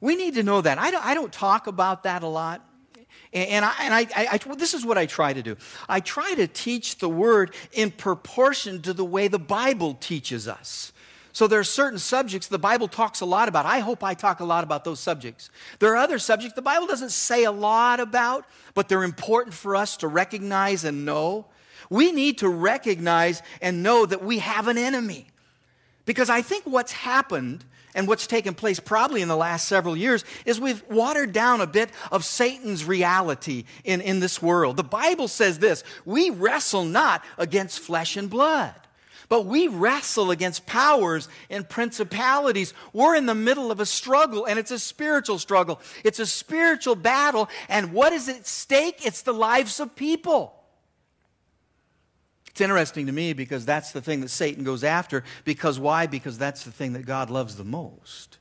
We 0.01 0.16
need 0.16 0.36
to 0.36 0.44
know 0.44 0.62
that. 0.62 0.78
I 0.78 0.92
don't, 0.92 1.06
I 1.06 1.13
don't 1.13 1.34
talk 1.34 1.68
about 1.68 2.04
that 2.04 2.24
a 2.24 2.28
lot. 2.28 2.66
And, 3.32 3.63
I, 3.63 3.74
and 3.82 3.94
I, 3.94 4.00
I, 4.16 4.28
I, 4.34 4.56
this 4.56 4.74
is 4.74 4.84
what 4.86 4.98
I 4.98 5.06
try 5.06 5.34
to 5.34 5.44
do 5.44 5.56
I 5.88 6.00
try 6.00 6.34
to 6.34 6.48
teach 6.48 6.98
the 6.98 7.10
word 7.10 7.54
in 7.74 7.92
proportion 7.92 8.82
to 8.84 8.94
the 8.94 9.06
way 9.06 9.28
the 9.28 9.39
Bible 9.39 9.96
teaches 10.00 10.48
us. 10.48 10.92
So 11.32 11.48
there 11.48 11.60
are 11.60 11.63
certain 11.63 12.00
subjects 12.00 12.48
the 12.48 12.58
Bible 12.58 12.88
talks 12.88 13.22
a 13.22 13.25
lot 13.25 13.48
about. 13.48 13.66
I 13.66 13.80
hope 13.80 14.04
I 14.04 14.13
talk 14.13 14.39
a 14.39 14.46
lot 14.46 14.63
about 14.63 14.84
those 14.84 15.00
subjects. 15.00 15.50
There 15.78 15.94
are 15.94 15.98
other 15.98 16.20
subjects 16.20 16.56
the 16.56 16.62
Bible 16.62 16.88
doesn't 16.88 17.12
say 17.12 17.44
a 17.44 17.51
lot 17.51 18.00
about, 18.00 18.46
but 18.74 18.89
they're 18.89 19.04
important 19.04 19.54
for 19.54 19.75
us 19.75 19.98
to 19.98 20.08
recognize 20.08 20.84
and 20.84 21.06
know. 21.06 21.46
We 21.89 22.12
need 22.12 22.39
to 22.39 22.50
recognize 22.50 23.42
and 23.62 23.84
know 23.84 24.06
that 24.06 24.24
we 24.24 24.39
have 24.39 24.68
an 24.68 24.78
enemy. 24.78 25.28
Because 26.06 26.30
I 26.30 26.42
think 26.42 26.66
what's 26.66 26.92
happened 26.92 27.63
and 27.96 28.08
what's 28.08 28.27
taken 28.27 28.53
place 28.53 28.79
probably 28.79 29.22
in 29.22 29.27
the 29.27 29.36
last 29.36 29.67
several 29.67 29.98
years 29.98 30.24
is 30.46 30.60
we've 30.60 30.84
watered 30.89 31.34
down 31.34 31.62
a 31.62 31.67
bit 31.67 31.89
of 32.12 32.24
Satan's 32.24 32.86
reality 32.86 33.65
in, 33.84 34.01
in 34.01 34.19
this 34.19 34.41
world. 34.41 34.77
The 34.77 34.84
Bible 34.84 35.27
says 35.27 35.60
this 35.60 35.84
we 36.05 36.29
wrestle 36.29 36.86
not 36.86 37.24
against 37.38 37.79
flesh 37.79 38.17
and 38.17 38.29
blood. 38.29 38.75
But 39.27 39.46
we 39.46 39.67
wrestle 39.67 40.31
against 40.31 40.65
powers 40.65 41.29
and 41.51 41.69
principalities. 41.69 42.74
We're 42.93 43.15
in 43.15 43.27
the 43.27 43.36
middle 43.36 43.72
of 43.72 43.79
a 43.79 43.86
struggle, 43.86 44.46
and 44.46 44.58
it's 44.58 44.72
a 44.72 44.79
spiritual 44.79 45.38
struggle. 45.38 45.79
It's 46.03 46.17
a 46.17 46.25
spiritual 46.25 46.96
battle. 46.96 47.48
And 47.69 47.93
what 47.93 48.12
is 48.12 48.27
at 48.27 48.48
stake? 48.48 49.05
It's 49.05 49.22
the 49.22 49.34
lives 49.34 49.79
of 49.79 49.96
people. 49.96 50.59
It's 52.60 52.66
interesting 52.66 53.06
to 53.06 53.13
me 53.13 53.32
because 53.32 53.66
that's 53.66 53.94
the 53.94 54.01
thing 54.01 54.20
that 54.20 54.28
Satan 54.28 54.66
goes 54.66 54.84
after. 54.84 55.24
Because 55.46 55.80
why? 55.80 56.08
Because 56.08 56.38
that's 56.38 56.66
the 56.66 56.74
thing 56.74 56.92
that 56.92 57.06
God 57.06 57.30
loves 57.30 57.56
the 57.56 57.63
most. 57.63 58.38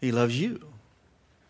He 0.00 0.12
loves 0.12 0.40
you. 0.40 0.72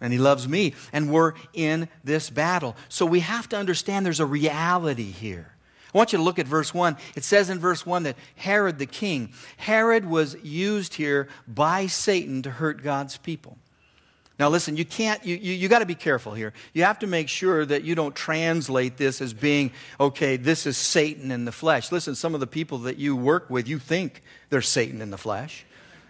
And 0.01 0.15
he 0.15 0.19
loves 0.19 0.49
me. 0.49 0.73
And 0.95 1.13
we're 1.13 1.35
in 1.53 1.91
this 2.03 2.31
battle. 2.31 2.75
So 2.89 3.05
we 3.05 3.21
have 3.21 3.51
to 3.51 3.59
understand 3.59 4.07
there's 4.07 4.19
a 4.19 4.25
reality 4.25 5.11
here. 5.11 5.53
I 5.95 5.99
want 5.99 6.15
you 6.15 6.17
to 6.17 6.25
look 6.25 6.39
at 6.39 6.47
verse 6.47 6.73
1. 6.73 6.97
It 7.15 7.23
says 7.23 7.51
in 7.51 7.59
verse 7.59 7.85
1 7.85 8.05
that 8.05 8.17
Herod 8.37 8.79
the 8.79 8.87
king, 8.87 9.35
Herod 9.59 10.07
was 10.07 10.43
used 10.43 10.95
here 10.95 11.29
by 11.47 11.87
Satan 11.87 12.41
to 12.45 12.51
hurt 12.51 12.83
God's 12.83 13.19
people. 13.19 13.59
Now, 14.39 14.51
listen, 14.51 14.77
you 14.77 14.85
can't, 14.85 15.25
you, 15.25 15.37
you, 15.37 15.55
you 15.55 15.69
got 15.69 15.79
to 15.79 15.87
be 15.87 15.95
careful 15.95 16.35
here. 16.35 16.53
You 16.75 16.85
have 16.85 16.99
to 16.99 17.07
make 17.07 17.29
sure 17.29 17.65
that 17.65 17.85
you 17.85 17.95
don't 17.95 18.15
translate 18.15 18.99
this 18.99 19.23
as 19.23 19.33
being, 19.33 19.73
okay, 19.99 20.37
this 20.37 20.67
is 20.67 20.77
Satan 20.77 21.31
in 21.31 21.47
the 21.47 21.53
flesh. 21.53 21.91
Listen, 21.91 22.15
some 22.15 22.35
of 22.35 22.41
the 22.41 22.47
people 22.47 22.79
that 22.81 22.99
you 22.99 23.17
work 23.17 23.49
with, 23.49 23.67
you 23.67 23.79
think 23.79 24.23
they're 24.51 24.61
Satan 24.61 25.01
in 25.01 25.11
the 25.11 25.17
flesh. 25.17 25.65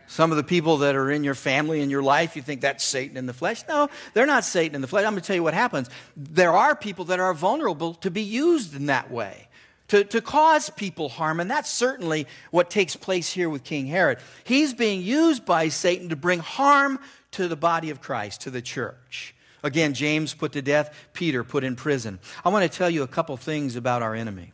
Some 0.08 0.30
of 0.30 0.36
the 0.36 0.44
people 0.44 0.78
that 0.78 0.96
are 0.96 1.10
in 1.10 1.24
your 1.24 1.34
family, 1.34 1.80
in 1.80 1.90
your 1.90 2.02
life, 2.02 2.36
you 2.36 2.42
think 2.42 2.60
that's 2.60 2.84
Satan 2.84 3.16
in 3.16 3.26
the 3.26 3.32
flesh. 3.32 3.64
No, 3.68 3.88
they're 4.14 4.26
not 4.26 4.44
Satan 4.44 4.74
in 4.74 4.80
the 4.80 4.86
flesh. 4.88 5.04
I'm 5.04 5.12
going 5.12 5.22
to 5.22 5.26
tell 5.26 5.36
you 5.36 5.42
what 5.42 5.54
happens. 5.54 5.88
There 6.16 6.52
are 6.52 6.74
people 6.74 7.06
that 7.06 7.20
are 7.20 7.34
vulnerable 7.34 7.94
to 7.94 8.10
be 8.10 8.22
used 8.22 8.74
in 8.74 8.86
that 8.86 9.10
way. 9.10 9.48
To, 9.88 10.02
to 10.02 10.20
cause 10.20 10.68
people 10.68 11.08
harm, 11.08 11.38
and 11.38 11.48
that's 11.48 11.70
certainly 11.70 12.26
what 12.50 12.70
takes 12.70 12.96
place 12.96 13.32
here 13.32 13.48
with 13.48 13.62
King 13.62 13.86
Herod. 13.86 14.18
He's 14.42 14.74
being 14.74 15.00
used 15.00 15.44
by 15.44 15.68
Satan 15.68 16.08
to 16.08 16.16
bring 16.16 16.40
harm 16.40 16.98
to 17.32 17.48
the 17.48 17.56
body 17.56 17.90
of 17.90 18.00
Christ, 18.00 18.42
to 18.42 18.50
the 18.50 18.62
church. 18.62 19.34
Again, 19.62 19.94
James 19.94 20.34
put 20.34 20.52
to 20.52 20.62
death, 20.62 20.94
Peter 21.12 21.42
put 21.42 21.64
in 21.64 21.76
prison. 21.76 22.20
I 22.44 22.50
want 22.50 22.70
to 22.70 22.78
tell 22.78 22.90
you 22.90 23.02
a 23.02 23.08
couple 23.08 23.36
things 23.36 23.76
about 23.76 24.02
our 24.02 24.14
enemy. 24.14 24.52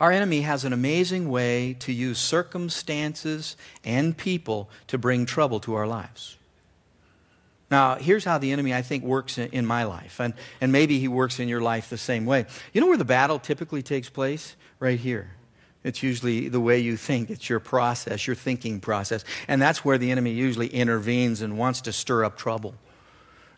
Our 0.00 0.10
enemy 0.10 0.40
has 0.40 0.64
an 0.64 0.72
amazing 0.72 1.30
way 1.30 1.74
to 1.80 1.92
use 1.92 2.18
circumstances 2.18 3.56
and 3.84 4.16
people 4.16 4.68
to 4.88 4.98
bring 4.98 5.26
trouble 5.26 5.60
to 5.60 5.74
our 5.74 5.86
lives. 5.86 6.36
Now, 7.70 7.94
here's 7.94 8.24
how 8.24 8.36
the 8.36 8.52
enemy, 8.52 8.74
I 8.74 8.82
think, 8.82 9.04
works 9.04 9.38
in 9.38 9.64
my 9.64 9.84
life, 9.84 10.20
and, 10.20 10.34
and 10.60 10.72
maybe 10.72 10.98
he 10.98 11.08
works 11.08 11.40
in 11.40 11.48
your 11.48 11.62
life 11.62 11.88
the 11.88 11.96
same 11.96 12.26
way. 12.26 12.44
You 12.74 12.82
know 12.82 12.88
where 12.88 12.98
the 12.98 13.04
battle 13.04 13.38
typically 13.38 13.82
takes 13.82 14.10
place? 14.10 14.56
Right 14.78 14.98
here. 14.98 15.30
It's 15.84 16.02
usually 16.02 16.48
the 16.48 16.60
way 16.60 16.78
you 16.78 16.96
think. 16.96 17.30
It's 17.30 17.48
your 17.48 17.60
process, 17.60 18.26
your 18.26 18.36
thinking 18.36 18.80
process. 18.80 19.24
And 19.48 19.60
that's 19.60 19.84
where 19.84 19.98
the 19.98 20.10
enemy 20.10 20.30
usually 20.30 20.68
intervenes 20.68 21.42
and 21.42 21.58
wants 21.58 21.80
to 21.82 21.92
stir 21.92 22.24
up 22.24 22.36
trouble. 22.36 22.74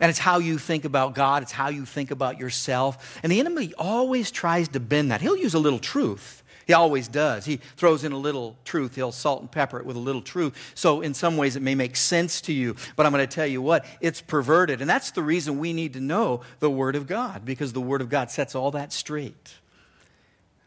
And 0.01 0.11
it's 0.11 0.19
how 0.19 0.39
you 0.39 0.59
think 0.59 0.85
about 0.85 1.15
God, 1.15 1.43
it's 1.43 1.53
how 1.53 1.69
you 1.69 1.85
think 1.85 2.11
about 2.11 2.39
yourself. 2.39 3.21
And 3.23 3.31
the 3.31 3.41
enemy 3.41 3.73
always 3.79 4.31
tries 4.31 4.69
to 4.69 4.81
bend 4.81 5.11
that. 5.11 5.21
He'll 5.21 5.37
use 5.37 5.55
a 5.55 5.59
little 5.59 5.79
truth. 5.79 6.43
He 6.67 6.73
always 6.73 7.09
does. 7.09 7.45
He 7.45 7.57
throws 7.77 8.05
in 8.05 8.13
a 8.13 8.19
little 8.19 8.57
truth. 8.65 8.95
He'll 8.95 9.13
salt 9.13 9.43
and 9.43 9.51
pepper 9.53 9.79
it 9.79 9.87
with 9.87 9.97
a 9.97 10.01
little 10.01 10.23
truth. 10.23 10.73
So, 10.75 11.03
in 11.03 11.13
some 11.13 11.37
ways, 11.37 11.57
it 11.57 11.63
may 11.63 11.75
make 11.75 11.95
sense 11.95 12.41
to 12.43 12.53
you. 12.55 12.75
But 12.97 13.05
I'm 13.05 13.13
going 13.13 13.27
to 13.27 13.33
tell 13.35 13.47
you 13.47 13.61
what, 13.61 13.85
it's 14.01 14.23
perverted. 14.23 14.81
And 14.81 14.89
that's 14.89 15.11
the 15.11 15.23
reason 15.23 15.59
we 15.59 15.75
need 15.75 15.93
to 15.93 16.01
know 16.01 16.41
the 16.61 16.71
Word 16.71 16.97
of 16.97 17.07
God, 17.07 17.45
because 17.45 17.75
the 17.75 17.83
Word 17.83 18.01
of 18.01 18.09
God 18.09 18.31
sets 18.31 18.55
all 18.55 18.71
that 18.71 18.93
straight. 18.95 19.55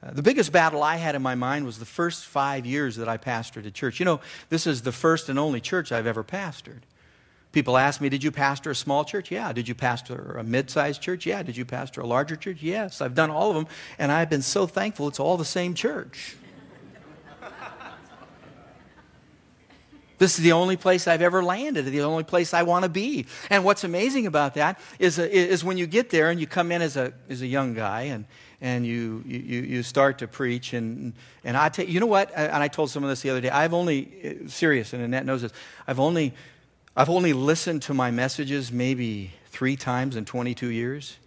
Uh, 0.04 0.12
the 0.12 0.22
biggest 0.22 0.51
battle 0.51 0.84
I 0.84 0.98
had 0.98 1.16
in 1.16 1.22
my 1.22 1.36
mind 1.36 1.66
was 1.66 1.80
the 1.80 1.86
first 1.86 2.25
five 2.25 2.66
years 2.66 2.98
that 2.98 3.10
I 3.10 3.18
pastored 3.18 3.66
a 3.66 3.72
church. 3.72 4.00
You 4.00 4.06
know, 4.06 4.20
this 4.50 4.68
is 4.68 4.84
the 4.84 4.92
first 4.92 5.27
and 5.27 5.39
only 5.39 5.60
church 5.60 5.92
I've 5.92 6.06
ever 6.06 6.24
pastored. 6.24 6.82
People 7.51 7.77
ask 7.77 8.00
me, 8.00 8.10
Did 8.10 8.24
you 8.24 8.32
pastor 8.32 8.72
a 8.72 8.75
small 8.75 9.04
church? 9.04 9.32
Yeah. 9.32 9.51
Did 9.51 9.68
you 9.68 9.74
pastor 9.74 10.38
a 10.38 10.44
mid 10.44 10.70
sized 10.70 11.01
church? 11.01 11.25
Yeah. 11.25 11.42
Did 11.42 11.58
you 11.58 11.66
pastor 11.66 12.01
a 12.01 12.06
larger 12.06 12.36
church? 12.36 12.62
Yes. 12.62 13.01
I've 13.01 13.16
done 13.16 13.32
all 13.32 13.50
of 13.50 13.56
them, 13.56 13.68
and 13.98 14.12
I've 14.12 14.30
been 14.30 14.44
so 14.44 14.68
thankful 14.68 15.08
it's 15.08 15.20
all 15.20 15.38
the 15.38 15.46
same 15.46 15.74
church. 15.74 16.36
This 20.17 20.38
is 20.38 20.43
the 20.43 20.53
only 20.53 20.77
place 20.77 21.07
I've 21.07 21.21
ever 21.21 21.43
landed, 21.43 21.86
the 21.86 22.01
only 22.01 22.24
place 22.24 22.53
I 22.53 22.63
want 22.63 22.83
to 22.83 22.89
be. 22.89 23.27
And 23.50 23.63
what's 23.63 23.83
amazing 23.83 24.25
about 24.25 24.55
that 24.55 24.79
is, 24.97 25.19
uh, 25.19 25.24
is 25.24 25.63
when 25.63 25.77
you 25.77 25.86
get 25.86 26.09
there 26.09 26.29
and 26.29 26.39
you 26.39 26.47
come 26.47 26.71
in 26.71 26.81
as 26.81 26.97
a, 26.97 27.13
as 27.29 27.41
a 27.41 27.47
young 27.47 27.74
guy 27.74 28.03
and, 28.03 28.25
and 28.59 28.86
you, 28.86 29.24
you, 29.27 29.62
you 29.62 29.83
start 29.83 30.17
to 30.19 30.27
preach. 30.27 30.74
And, 30.74 31.13
and 31.43 31.55
I 31.55 31.69
tell 31.69 31.86
you 31.86 32.00
know 32.00 32.07
what? 32.07 32.31
And 32.36 32.63
I 32.63 32.67
told 32.67 32.89
someone 32.89 33.12
this 33.12 33.21
the 33.21 33.29
other 33.29 33.41
day. 33.41 33.50
I've 33.50 33.74
only, 33.74 34.41
uh, 34.45 34.50
serious, 34.50 34.93
and 34.93 35.03
Annette 35.03 35.25
knows 35.25 35.43
this, 35.43 35.53
I've 35.88 36.00
only, 36.00 36.33
I've 36.95 37.09
only 37.09 37.33
listened 37.33 37.83
to 37.83 37.93
my 37.93 38.09
messages 38.09 38.71
maybe 38.71 39.33
three 39.51 39.75
times 39.75 40.15
in 40.15 40.25
22 40.25 40.71
years. 40.71 41.17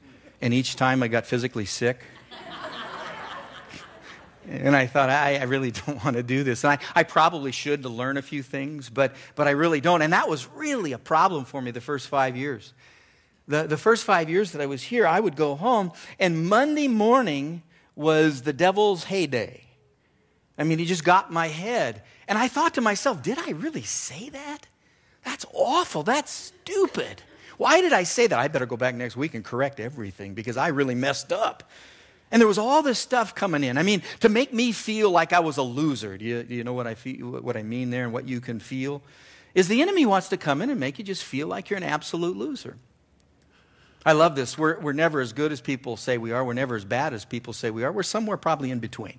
And 0.43 0.53
each 0.53 0.75
time 0.75 1.03
I 1.03 1.09
got 1.09 1.27
physically 1.27 1.67
sick. 1.67 2.03
And 4.49 4.75
I 4.75 4.87
thought, 4.87 5.11
I, 5.11 5.37
I, 5.37 5.43
really 5.45 5.71
don't 5.87 6.03
want 6.03 6.17
to 6.17 6.23
do 6.23 6.43
this. 6.43 6.65
And 6.65 6.73
I, 6.73 6.79
I 6.95 7.03
probably 7.03 7.53
should 7.53 7.83
to 7.83 7.89
learn 7.89 8.17
a 8.17 8.23
few 8.23 8.43
things, 8.43 8.89
but, 8.89 9.15
but 9.35 9.47
I 9.47 9.51
really 9.51 9.81
don't. 9.81 10.03
And 10.03 10.13
that 10.13 10.29
was 10.29 10.49
really 10.49 10.93
a 10.93 10.99
problem 10.99 11.45
for 11.45 11.61
me 11.61 11.71
the 11.71 11.81
first 11.81 12.09
five 12.09 12.37
years. 12.37 12.73
The, 13.49 13.65
the 13.65 13.77
first 13.77 14.05
five 14.05 14.31
years 14.31 14.53
that 14.53 14.63
I 14.63 14.67
was 14.67 14.83
here, 14.83 15.07
I 15.07 15.21
would 15.21 15.37
go 15.37 15.57
home, 15.57 15.93
and 16.19 16.49
Monday 16.49 16.89
morning 16.89 17.63
was 17.97 18.43
the 18.43 18.53
devil's 18.53 19.05
heyday. 19.05 19.65
I 20.57 20.65
mean, 20.65 20.79
he 20.79 20.85
just 20.85 21.05
got 21.05 21.33
my 21.33 21.49
head. 21.49 22.03
And 22.29 22.39
I 22.39 22.49
thought 22.49 22.75
to 22.75 22.81
myself, 22.81 23.23
did 23.23 23.39
I 23.39 23.51
really 23.51 23.83
say 23.83 24.29
that? 24.29 24.67
That's 25.25 25.45
awful. 25.53 26.03
That's 26.03 26.31
stupid. 26.31 27.23
Why 27.57 27.81
did 27.81 27.93
I 27.93 28.05
say 28.05 28.27
that? 28.27 28.39
I 28.39 28.49
better 28.49 28.67
go 28.67 28.77
back 28.77 28.95
next 28.95 29.17
week 29.17 29.35
and 29.35 29.45
correct 29.45 29.81
everything 29.81 30.35
because 30.35 30.57
I 30.57 30.69
really 30.69 30.95
messed 30.95 31.33
up. 31.33 31.71
And 32.31 32.41
there 32.41 32.47
was 32.47 32.59
all 32.59 32.83
this 32.83 32.99
stuff 32.99 33.35
coming 33.35 33.65
in. 33.65 33.77
I 33.77 33.83
mean, 33.83 34.03
to 34.21 34.29
make 34.29 34.53
me 34.53 34.71
feel 34.73 35.11
like 35.11 35.33
I 35.33 35.41
was 35.41 35.57
a 35.57 35.63
loser. 35.63 36.17
Do 36.17 36.25
you, 36.25 36.43
do 36.45 36.55
you 36.55 36.63
know 36.63 36.75
what 36.75 36.87
I, 36.87 36.95
feel, 36.95 37.41
what 37.41 37.57
I 37.57 37.63
mean 37.63 37.91
there 37.91 38.05
and 38.05 38.13
what 38.13 38.29
you 38.29 38.41
can 38.41 38.61
feel? 38.61 39.03
Is 39.55 39.67
the 39.67 39.83
enemy 39.83 40.07
wants 40.07 40.29
to 40.29 40.37
come 40.37 40.63
in 40.63 40.71
and 40.71 40.79
make 40.79 40.99
you 40.99 41.05
just 41.05 41.25
feel 41.25 41.49
like 41.49 41.71
you're 41.71 41.77
an 41.77 41.83
absolute 41.83 42.37
loser. 42.37 42.77
I 44.07 44.13
love 44.13 44.37
this. 44.37 44.57
We're, 44.57 44.79
we're 44.79 44.93
never 44.93 45.21
as 45.21 45.33
good 45.33 45.51
as 45.51 45.61
people 45.61 45.97
say 45.97 46.19
we 46.19 46.31
are. 46.31 46.45
We're 46.45 46.55
never 46.55 46.77
as 46.77 46.85
bad 46.85 47.13
as 47.13 47.25
people 47.25 47.53
say 47.53 47.71
we 47.71 47.83
are. 47.83 47.91
We're 47.91 48.05
somewhere 48.05 48.37
probably 48.37 48.71
in 48.71 48.79
between. 48.79 49.19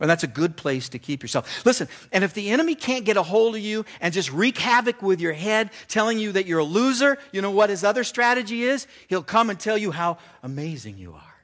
And 0.00 0.10
that's 0.10 0.24
a 0.24 0.28
good 0.28 0.58
place 0.58 0.90
to 0.90 0.98
keep 0.98 1.22
yourself. 1.22 1.64
Listen, 1.64 1.88
and 2.12 2.22
if 2.22 2.34
the 2.34 2.50
enemy 2.50 2.74
can't 2.74 3.06
get 3.06 3.16
a 3.16 3.22
hold 3.22 3.54
of 3.54 3.62
you 3.62 3.86
and 4.00 4.12
just 4.12 4.30
wreak 4.30 4.58
havoc 4.58 5.00
with 5.00 5.20
your 5.20 5.32
head, 5.32 5.70
telling 5.88 6.18
you 6.18 6.32
that 6.32 6.44
you're 6.44 6.58
a 6.58 6.64
loser, 6.64 7.16
you 7.32 7.40
know 7.40 7.52
what 7.52 7.70
his 7.70 7.84
other 7.84 8.04
strategy 8.04 8.64
is? 8.64 8.86
He'll 9.08 9.22
come 9.22 9.48
and 9.48 9.58
tell 9.58 9.78
you 9.78 9.92
how 9.92 10.18
amazing 10.42 10.98
you 10.98 11.14
are 11.14 11.35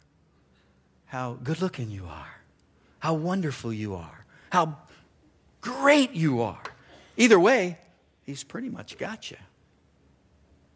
how 1.13 1.37
good 1.45 1.61
looking 1.61 1.91
you 1.91 2.07
are, 2.07 2.41
how 2.99 3.13
wonderful 3.13 3.71
you 3.71 3.95
are, 3.95 4.25
how 4.49 4.79
great 5.61 6.13
you 6.13 6.41
are. 6.41 6.63
Either 7.19 7.39
way, 7.39 7.77
he's 8.25 8.43
pretty 8.43 8.71
much 8.71 8.97
got 8.97 9.31
you. 9.31 9.37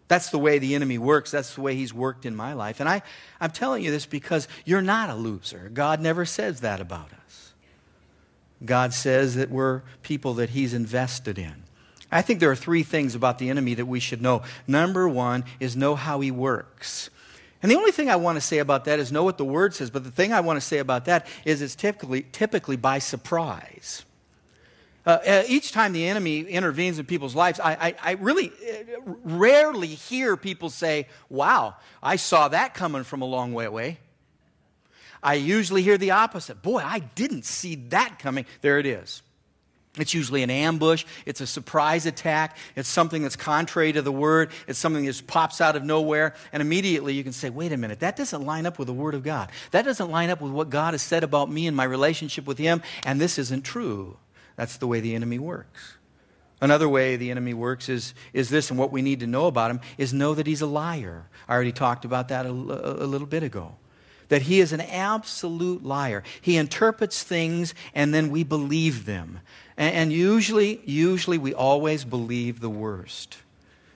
That's 0.08 0.28
the 0.28 0.38
way 0.38 0.58
the 0.58 0.74
enemy 0.74 0.98
works. 0.98 1.30
That's 1.30 1.54
the 1.54 1.62
way 1.62 1.74
he's 1.74 1.94
worked 1.94 2.26
in 2.26 2.36
my 2.36 2.52
life. 2.52 2.80
And 2.80 2.88
I, 2.88 3.00
I'm 3.40 3.50
telling 3.50 3.82
you 3.82 3.90
this 3.90 4.04
because 4.04 4.46
you're 4.66 4.82
not 4.82 5.08
a 5.08 5.14
loser. 5.14 5.70
God 5.72 6.02
never 6.02 6.26
says 6.26 6.60
that 6.60 6.82
about 6.82 7.08
us. 7.26 7.54
God 8.62 8.92
says 8.92 9.36
that 9.36 9.48
we're 9.48 9.80
people 10.02 10.34
that 10.34 10.50
he's 10.50 10.74
invested 10.74 11.38
in. 11.38 11.62
I 12.12 12.20
think 12.20 12.40
there 12.40 12.50
are 12.50 12.56
three 12.56 12.82
things 12.82 13.14
about 13.14 13.38
the 13.38 13.48
enemy 13.48 13.72
that 13.72 13.86
we 13.86 14.00
should 14.00 14.20
know. 14.20 14.42
Number 14.66 15.08
one 15.08 15.44
is 15.60 15.74
know 15.78 15.94
how 15.94 16.20
he 16.20 16.30
works. 16.30 17.08
And 17.62 17.70
the 17.70 17.76
only 17.76 17.92
thing 17.92 18.10
I 18.10 18.16
want 18.16 18.36
to 18.36 18.40
say 18.40 18.58
about 18.58 18.84
that 18.84 18.98
is 18.98 19.10
know 19.10 19.24
what 19.24 19.38
the 19.38 19.44
word 19.44 19.74
says, 19.74 19.90
but 19.90 20.04
the 20.04 20.10
thing 20.10 20.32
I 20.32 20.40
want 20.40 20.58
to 20.58 20.60
say 20.60 20.78
about 20.78 21.06
that 21.06 21.26
is 21.44 21.62
it's 21.62 21.74
typically, 21.74 22.22
typically 22.32 22.76
by 22.76 22.98
surprise. 22.98 24.04
Uh, 25.06 25.18
uh, 25.24 25.42
each 25.46 25.70
time 25.70 25.92
the 25.92 26.06
enemy 26.06 26.40
intervenes 26.40 26.98
in 26.98 27.06
people's 27.06 27.34
lives, 27.34 27.60
I, 27.60 27.72
I, 27.74 27.94
I, 28.02 28.12
really 28.14 28.48
uh, 28.50 29.12
rarely 29.22 29.86
hear 29.86 30.36
people 30.36 30.68
say, 30.68 31.06
Wow, 31.28 31.76
I 32.02 32.16
saw 32.16 32.48
that 32.48 32.74
coming 32.74 33.04
from 33.04 33.22
a 33.22 33.24
long 33.24 33.52
way 33.52 33.66
away. 33.66 33.98
I 35.22 35.34
usually 35.34 35.82
hear 35.82 35.96
the 35.96 36.10
opposite. 36.10 36.60
Boy, 36.60 36.78
I 36.78 36.98
didn't 36.98 37.44
see 37.44 37.76
that 37.90 38.18
coming. 38.18 38.46
There 38.62 38.80
it 38.80 38.86
is. 38.86 39.22
It's 39.96 40.14
usually 40.14 40.42
an 40.42 40.50
ambush. 40.50 41.04
It's 41.24 41.40
a 41.40 41.46
surprise 41.46 42.06
attack. 42.06 42.56
It's 42.74 42.88
something 42.88 43.22
that's 43.22 43.36
contrary 43.36 43.92
to 43.92 44.02
the 44.02 44.12
word. 44.12 44.50
It's 44.66 44.78
something 44.78 45.04
that 45.04 45.10
just 45.10 45.26
pops 45.26 45.60
out 45.60 45.76
of 45.76 45.84
nowhere. 45.84 46.34
And 46.52 46.60
immediately 46.60 47.14
you 47.14 47.24
can 47.24 47.32
say, 47.32 47.50
wait 47.50 47.72
a 47.72 47.76
minute, 47.76 48.00
that 48.00 48.16
doesn't 48.16 48.44
line 48.44 48.66
up 48.66 48.78
with 48.78 48.86
the 48.86 48.94
word 48.94 49.14
of 49.14 49.22
God. 49.22 49.50
That 49.70 49.84
doesn't 49.84 50.10
line 50.10 50.30
up 50.30 50.40
with 50.40 50.52
what 50.52 50.70
God 50.70 50.94
has 50.94 51.02
said 51.02 51.24
about 51.24 51.50
me 51.50 51.66
and 51.66 51.76
my 51.76 51.84
relationship 51.84 52.46
with 52.46 52.58
Him. 52.58 52.82
And 53.04 53.20
this 53.20 53.38
isn't 53.38 53.62
true. 53.62 54.18
That's 54.56 54.78
the 54.78 54.86
way 54.86 55.00
the 55.00 55.14
enemy 55.14 55.38
works. 55.38 55.96
Another 56.60 56.88
way 56.88 57.16
the 57.16 57.30
enemy 57.30 57.52
works 57.52 57.88
is, 57.88 58.14
is 58.32 58.48
this, 58.48 58.70
and 58.70 58.78
what 58.78 58.90
we 58.90 59.02
need 59.02 59.20
to 59.20 59.26
know 59.26 59.46
about 59.46 59.70
him 59.70 59.80
is 59.98 60.14
know 60.14 60.34
that 60.34 60.46
he's 60.46 60.62
a 60.62 60.66
liar. 60.66 61.28
I 61.46 61.54
already 61.54 61.72
talked 61.72 62.06
about 62.06 62.28
that 62.28 62.46
a, 62.46 62.50
a 62.50 63.04
little 63.06 63.26
bit 63.26 63.42
ago. 63.42 63.76
That 64.28 64.42
he 64.42 64.60
is 64.60 64.72
an 64.72 64.80
absolute 64.80 65.84
liar. 65.84 66.24
He 66.40 66.56
interprets 66.56 67.22
things 67.22 67.74
and 67.94 68.12
then 68.14 68.30
we 68.30 68.42
believe 68.42 69.04
them. 69.04 69.40
And, 69.76 69.94
and 69.94 70.12
usually, 70.12 70.80
usually 70.84 71.38
we 71.38 71.54
always 71.54 72.04
believe 72.04 72.60
the 72.60 72.70
worst. 72.70 73.38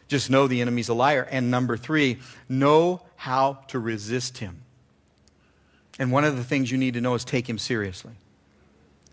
Just 0.08 0.30
know 0.30 0.46
the 0.46 0.60
enemy's 0.60 0.88
a 0.88 0.94
liar. 0.94 1.26
And 1.30 1.50
number 1.50 1.76
three, 1.76 2.18
know 2.48 3.02
how 3.16 3.60
to 3.68 3.78
resist 3.78 4.38
him. 4.38 4.62
And 5.98 6.10
one 6.10 6.24
of 6.24 6.36
the 6.36 6.44
things 6.44 6.70
you 6.70 6.78
need 6.78 6.94
to 6.94 7.00
know 7.00 7.14
is 7.14 7.24
take 7.24 7.48
him 7.48 7.58
seriously. 7.58 8.12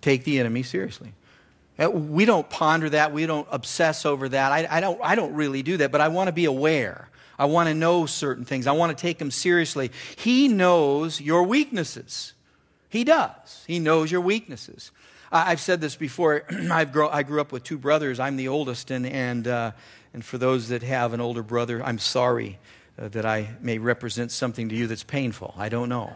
Take 0.01 0.23
the 0.23 0.39
enemy 0.39 0.63
seriously. 0.63 1.13
Uh, 1.77 1.91
we 1.91 2.25
don't 2.25 2.49
ponder 2.49 2.89
that. 2.89 3.11
We 3.13 3.25
don't 3.25 3.47
obsess 3.51 4.05
over 4.05 4.29
that. 4.29 4.51
I, 4.51 4.67
I, 4.69 4.79
don't, 4.79 4.99
I 5.03 5.15
don't 5.15 5.33
really 5.33 5.61
do 5.63 5.77
that, 5.77 5.91
but 5.91 6.01
I 6.01 6.07
want 6.07 6.27
to 6.27 6.31
be 6.31 6.45
aware. 6.45 7.09
I 7.37 7.45
want 7.45 7.69
to 7.69 7.75
know 7.75 8.05
certain 8.05 8.45
things. 8.45 8.65
I 8.65 8.71
want 8.71 8.97
to 8.97 8.99
take 8.99 9.21
him 9.21 9.29
seriously. 9.29 9.91
He 10.15 10.47
knows 10.47 11.21
your 11.21 11.43
weaknesses. 11.43 12.33
He 12.89 13.03
does. 13.03 13.63
He 13.67 13.79
knows 13.79 14.11
your 14.11 14.21
weaknesses. 14.21 14.91
I've 15.31 15.59
said 15.59 15.81
this 15.81 15.95
before. 15.95 16.43
I've 16.71 16.91
grow, 16.91 17.09
I 17.09 17.23
grew 17.23 17.41
up 17.41 17.51
with 17.51 17.63
two 17.63 17.77
brothers. 17.77 18.19
I'm 18.19 18.37
the 18.37 18.47
oldest, 18.47 18.91
and, 18.91 19.05
and, 19.05 19.47
uh, 19.47 19.71
and 20.13 20.23
for 20.23 20.37
those 20.37 20.69
that 20.69 20.83
have 20.83 21.13
an 21.13 21.21
older 21.21 21.43
brother, 21.43 21.83
I'm 21.83 21.99
sorry 21.99 22.59
uh, 22.99 23.09
that 23.09 23.25
I 23.25 23.49
may 23.61 23.77
represent 23.77 24.31
something 24.31 24.69
to 24.69 24.75
you 24.75 24.87
that's 24.87 25.03
painful. 25.03 25.53
I 25.57 25.69
don't 25.69 25.89
know. 25.89 26.13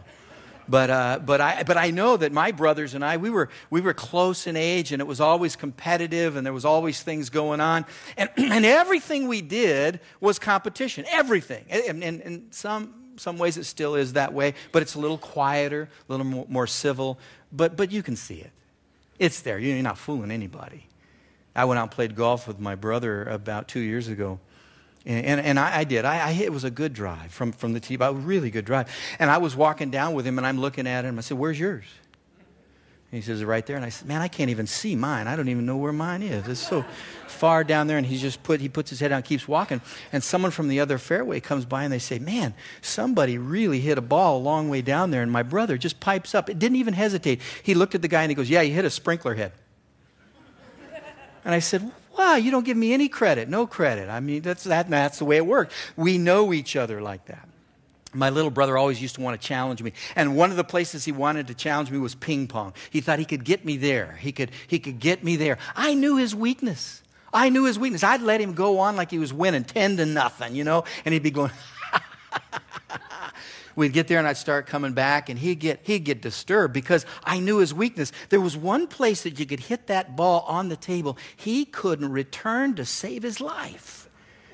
But, 0.68 0.90
uh, 0.90 1.20
but, 1.24 1.40
I, 1.40 1.64
but 1.64 1.76
I 1.76 1.90
know 1.90 2.16
that 2.16 2.32
my 2.32 2.52
brothers 2.52 2.94
and 2.94 3.04
I, 3.04 3.16
we 3.16 3.30
were, 3.30 3.48
we 3.68 3.80
were 3.80 3.94
close 3.94 4.46
in 4.46 4.56
age, 4.56 4.92
and 4.92 5.00
it 5.00 5.06
was 5.06 5.20
always 5.20 5.56
competitive, 5.56 6.36
and 6.36 6.46
there 6.46 6.52
was 6.52 6.64
always 6.64 7.02
things 7.02 7.30
going 7.30 7.60
on. 7.60 7.84
And, 8.16 8.30
and 8.36 8.64
everything 8.64 9.28
we 9.28 9.42
did 9.42 10.00
was 10.20 10.38
competition. 10.38 11.04
Everything. 11.10 11.64
And 11.68 12.02
in 12.02 12.46
some, 12.52 12.94
some 13.16 13.38
ways 13.38 13.56
it 13.58 13.64
still 13.64 13.94
is 13.96 14.14
that 14.14 14.32
way, 14.32 14.54
but 14.70 14.82
it's 14.82 14.94
a 14.94 14.98
little 14.98 15.18
quieter, 15.18 15.88
a 16.08 16.12
little 16.12 16.26
more, 16.26 16.46
more 16.48 16.66
civil. 16.66 17.18
But, 17.52 17.76
but 17.76 17.92
you 17.92 18.02
can 18.02 18.16
see 18.16 18.36
it. 18.36 18.52
It's 19.22 19.40
there. 19.40 19.56
You're 19.56 19.80
not 19.84 19.98
fooling 19.98 20.32
anybody. 20.32 20.88
I 21.54 21.64
went 21.66 21.78
out 21.78 21.84
and 21.84 21.90
played 21.92 22.16
golf 22.16 22.48
with 22.48 22.58
my 22.58 22.74
brother 22.74 23.22
about 23.22 23.68
two 23.68 23.78
years 23.78 24.08
ago. 24.08 24.40
And, 25.06 25.24
and, 25.24 25.40
and 25.40 25.60
I, 25.60 25.78
I, 25.78 25.84
did. 25.84 26.04
I, 26.04 26.30
I, 26.30 26.30
it 26.32 26.52
was 26.52 26.64
a 26.64 26.72
good 26.72 26.92
drive 26.92 27.32
from, 27.32 27.52
from 27.52 27.72
the 27.72 27.78
tee, 27.78 27.96
a 28.00 28.12
really 28.12 28.50
good 28.50 28.64
drive. 28.64 28.92
And 29.20 29.30
I 29.30 29.38
was 29.38 29.54
walking 29.54 29.90
down 29.90 30.14
with 30.14 30.26
him, 30.26 30.38
and 30.38 30.46
I'm 30.46 30.58
looking 30.58 30.88
at 30.88 31.04
him. 31.04 31.18
I 31.18 31.20
said, 31.20 31.38
Where's 31.38 31.60
yours? 31.60 31.84
He 33.12 33.20
says, 33.20 33.44
Right 33.44 33.64
there. 33.64 33.76
And 33.76 33.84
I 33.84 33.90
said, 33.90 34.08
Man, 34.08 34.22
I 34.22 34.28
can't 34.28 34.48
even 34.48 34.66
see 34.66 34.96
mine. 34.96 35.28
I 35.28 35.36
don't 35.36 35.50
even 35.50 35.66
know 35.66 35.76
where 35.76 35.92
mine 35.92 36.22
is. 36.22 36.48
It's 36.48 36.66
so 36.66 36.82
far 37.28 37.62
down 37.62 37.86
there. 37.86 37.98
And 37.98 38.06
he 38.06 38.16
just 38.16 38.42
put, 38.42 38.58
he 38.60 38.70
puts 38.70 38.88
his 38.88 39.00
head 39.00 39.08
down, 39.08 39.22
keeps 39.22 39.46
walking. 39.46 39.82
And 40.12 40.24
someone 40.24 40.50
from 40.50 40.68
the 40.68 40.80
other 40.80 40.96
fairway 40.96 41.38
comes 41.38 41.66
by, 41.66 41.84
and 41.84 41.92
they 41.92 41.98
say, 41.98 42.18
Man, 42.18 42.54
somebody 42.80 43.36
really 43.36 43.80
hit 43.80 43.98
a 43.98 44.02
ball 44.02 44.38
a 44.38 44.42
long 44.42 44.70
way 44.70 44.80
down 44.80 45.10
there. 45.10 45.22
And 45.22 45.30
my 45.30 45.42
brother 45.42 45.76
just 45.76 46.00
pipes 46.00 46.34
up. 46.34 46.48
It 46.48 46.58
didn't 46.58 46.76
even 46.76 46.94
hesitate. 46.94 47.42
He 47.62 47.74
looked 47.74 47.94
at 47.94 48.00
the 48.00 48.08
guy, 48.08 48.22
and 48.22 48.30
he 48.30 48.34
goes, 48.34 48.48
Yeah, 48.48 48.62
you 48.62 48.72
hit 48.72 48.86
a 48.86 48.90
sprinkler 48.90 49.34
head. 49.34 49.52
And 51.44 51.54
I 51.54 51.58
said, 51.58 51.92
Wow, 52.16 52.36
you 52.36 52.50
don't 52.50 52.64
give 52.64 52.78
me 52.78 52.94
any 52.94 53.08
credit. 53.08 53.48
No 53.48 53.66
credit. 53.66 54.08
I 54.08 54.20
mean, 54.20 54.40
that's, 54.40 54.64
that, 54.64 54.88
that's 54.88 55.18
the 55.18 55.26
way 55.26 55.36
it 55.36 55.46
works. 55.46 55.74
We 55.96 56.16
know 56.16 56.54
each 56.54 56.76
other 56.76 57.02
like 57.02 57.26
that. 57.26 57.46
My 58.14 58.30
little 58.30 58.50
brother 58.50 58.76
always 58.76 59.00
used 59.00 59.14
to 59.14 59.20
want 59.20 59.40
to 59.40 59.46
challenge 59.46 59.82
me. 59.82 59.92
And 60.14 60.36
one 60.36 60.50
of 60.50 60.56
the 60.56 60.64
places 60.64 61.04
he 61.04 61.12
wanted 61.12 61.46
to 61.46 61.54
challenge 61.54 61.90
me 61.90 61.98
was 61.98 62.14
ping 62.14 62.46
pong. 62.46 62.74
He 62.90 63.00
thought 63.00 63.18
he 63.18 63.24
could 63.24 63.44
get 63.44 63.64
me 63.64 63.76
there. 63.76 64.18
He 64.20 64.32
could, 64.32 64.50
he 64.66 64.78
could 64.78 64.98
get 64.98 65.24
me 65.24 65.36
there. 65.36 65.58
I 65.74 65.94
knew 65.94 66.16
his 66.16 66.34
weakness. 66.34 67.02
I 67.32 67.48
knew 67.48 67.64
his 67.64 67.78
weakness. 67.78 68.04
I'd 68.04 68.20
let 68.20 68.40
him 68.40 68.52
go 68.52 68.80
on 68.80 68.96
like 68.96 69.10
he 69.10 69.18
was 69.18 69.32
winning 69.32 69.64
10 69.64 69.96
to 69.96 70.06
nothing, 70.06 70.54
you 70.54 70.64
know, 70.64 70.84
and 71.04 71.14
he'd 71.14 71.22
be 71.22 71.30
going, 71.30 71.50
we'd 73.76 73.94
get 73.94 74.08
there 74.08 74.18
and 74.18 74.28
I'd 74.28 74.36
start 74.36 74.66
coming 74.66 74.92
back 74.92 75.30
and 75.30 75.38
he'd 75.38 75.58
get, 75.58 75.80
he'd 75.84 76.04
get 76.04 76.20
disturbed 76.20 76.74
because 76.74 77.06
I 77.24 77.40
knew 77.40 77.58
his 77.58 77.72
weakness. 77.72 78.12
There 78.28 78.40
was 78.40 78.56
one 78.56 78.86
place 78.86 79.22
that 79.22 79.38
you 79.38 79.46
could 79.46 79.60
hit 79.60 79.86
that 79.86 80.16
ball 80.16 80.44
on 80.46 80.68
the 80.68 80.76
table. 80.76 81.16
He 81.36 81.64
couldn't 81.64 82.12
return 82.12 82.74
to 82.74 82.84
save 82.84 83.22
his 83.22 83.40
life. 83.40 84.01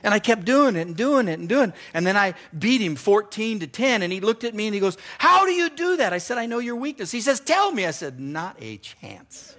And 0.02 0.14
I 0.14 0.18
kept 0.18 0.44
doing 0.44 0.76
it 0.76 0.86
and 0.86 0.96
doing 0.96 1.28
it 1.28 1.38
and 1.38 1.48
doing 1.48 1.70
it. 1.70 1.74
And 1.94 2.06
then 2.06 2.16
I 2.16 2.34
beat 2.56 2.80
him 2.80 2.96
14 2.96 3.60
to 3.60 3.66
10. 3.66 4.02
And 4.02 4.12
he 4.12 4.20
looked 4.20 4.44
at 4.44 4.54
me 4.54 4.66
and 4.66 4.74
he 4.74 4.80
goes, 4.80 4.96
How 5.18 5.44
do 5.44 5.52
you 5.52 5.70
do 5.70 5.96
that? 5.96 6.12
I 6.12 6.18
said, 6.18 6.38
I 6.38 6.46
know 6.46 6.58
your 6.58 6.76
weakness. 6.76 7.10
He 7.10 7.20
says, 7.20 7.40
Tell 7.40 7.72
me. 7.72 7.86
I 7.86 7.90
said, 7.90 8.20
Not 8.20 8.56
a 8.60 8.76
chance. 8.78 9.56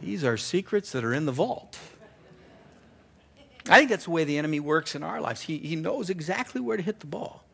These 0.00 0.24
are 0.24 0.36
secrets 0.36 0.92
that 0.92 1.04
are 1.04 1.14
in 1.14 1.26
the 1.26 1.32
vault. 1.32 1.78
I 3.68 3.78
think 3.78 3.90
that's 3.90 4.04
the 4.04 4.10
way 4.10 4.24
the 4.24 4.38
enemy 4.38 4.60
works 4.60 4.94
in 4.94 5.02
our 5.02 5.20
lives. 5.20 5.40
He, 5.40 5.58
he 5.58 5.74
knows 5.74 6.10
exactly 6.10 6.60
where 6.60 6.76
to 6.76 6.82
hit 6.82 7.00
the 7.00 7.06
ball. 7.06 7.46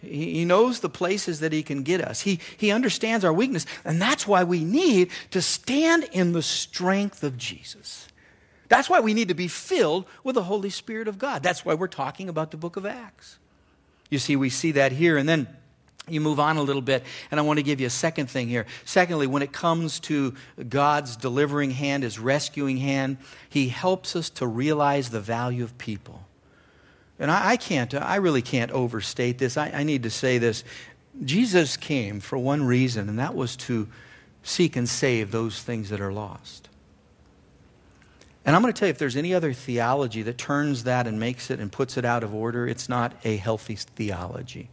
He 0.00 0.44
knows 0.44 0.80
the 0.80 0.88
places 0.88 1.40
that 1.40 1.52
he 1.52 1.62
can 1.62 1.84
get 1.84 2.00
us. 2.00 2.22
He, 2.22 2.40
he 2.56 2.72
understands 2.72 3.24
our 3.24 3.32
weakness. 3.32 3.66
And 3.84 4.02
that's 4.02 4.26
why 4.26 4.42
we 4.42 4.64
need 4.64 5.10
to 5.30 5.40
stand 5.40 6.04
in 6.10 6.32
the 6.32 6.42
strength 6.42 7.22
of 7.22 7.36
Jesus. 7.36 8.08
That's 8.72 8.88
why 8.88 9.00
we 9.00 9.12
need 9.12 9.28
to 9.28 9.34
be 9.34 9.48
filled 9.48 10.06
with 10.24 10.34
the 10.34 10.44
Holy 10.44 10.70
Spirit 10.70 11.06
of 11.06 11.18
God. 11.18 11.42
That's 11.42 11.62
why 11.62 11.74
we're 11.74 11.88
talking 11.88 12.30
about 12.30 12.52
the 12.52 12.56
book 12.56 12.78
of 12.78 12.86
Acts. 12.86 13.38
You 14.08 14.18
see, 14.18 14.34
we 14.34 14.48
see 14.48 14.72
that 14.72 14.92
here. 14.92 15.18
And 15.18 15.28
then 15.28 15.46
you 16.08 16.22
move 16.22 16.40
on 16.40 16.56
a 16.56 16.62
little 16.62 16.80
bit, 16.80 17.04
and 17.30 17.38
I 17.38 17.42
want 17.42 17.58
to 17.58 17.62
give 17.62 17.82
you 17.82 17.86
a 17.86 17.90
second 17.90 18.30
thing 18.30 18.48
here. 18.48 18.64
Secondly, 18.86 19.26
when 19.26 19.42
it 19.42 19.52
comes 19.52 20.00
to 20.00 20.34
God's 20.70 21.16
delivering 21.16 21.72
hand, 21.72 22.02
his 22.02 22.18
rescuing 22.18 22.78
hand, 22.78 23.18
he 23.50 23.68
helps 23.68 24.16
us 24.16 24.30
to 24.30 24.46
realize 24.46 25.10
the 25.10 25.20
value 25.20 25.64
of 25.64 25.76
people. 25.76 26.22
And 27.18 27.30
I, 27.30 27.50
I 27.50 27.56
can't, 27.58 27.92
I 27.92 28.16
really 28.16 28.40
can't 28.40 28.70
overstate 28.70 29.36
this. 29.36 29.58
I, 29.58 29.68
I 29.68 29.82
need 29.82 30.04
to 30.04 30.10
say 30.10 30.38
this. 30.38 30.64
Jesus 31.22 31.76
came 31.76 32.20
for 32.20 32.38
one 32.38 32.64
reason, 32.64 33.10
and 33.10 33.18
that 33.18 33.34
was 33.34 33.54
to 33.56 33.86
seek 34.42 34.76
and 34.76 34.88
save 34.88 35.30
those 35.30 35.62
things 35.62 35.90
that 35.90 36.00
are 36.00 36.12
lost. 36.12 36.70
And 38.44 38.56
I'm 38.56 38.62
going 38.62 38.72
to 38.72 38.78
tell 38.78 38.88
you, 38.88 38.90
if 38.90 38.98
there's 38.98 39.16
any 39.16 39.34
other 39.34 39.52
theology 39.52 40.22
that 40.22 40.36
turns 40.36 40.84
that 40.84 41.06
and 41.06 41.20
makes 41.20 41.50
it 41.50 41.60
and 41.60 41.70
puts 41.70 41.96
it 41.96 42.04
out 42.04 42.24
of 42.24 42.34
order, 42.34 42.66
it's 42.66 42.88
not 42.88 43.14
a 43.24 43.36
healthy 43.36 43.76
theology. 43.76 44.68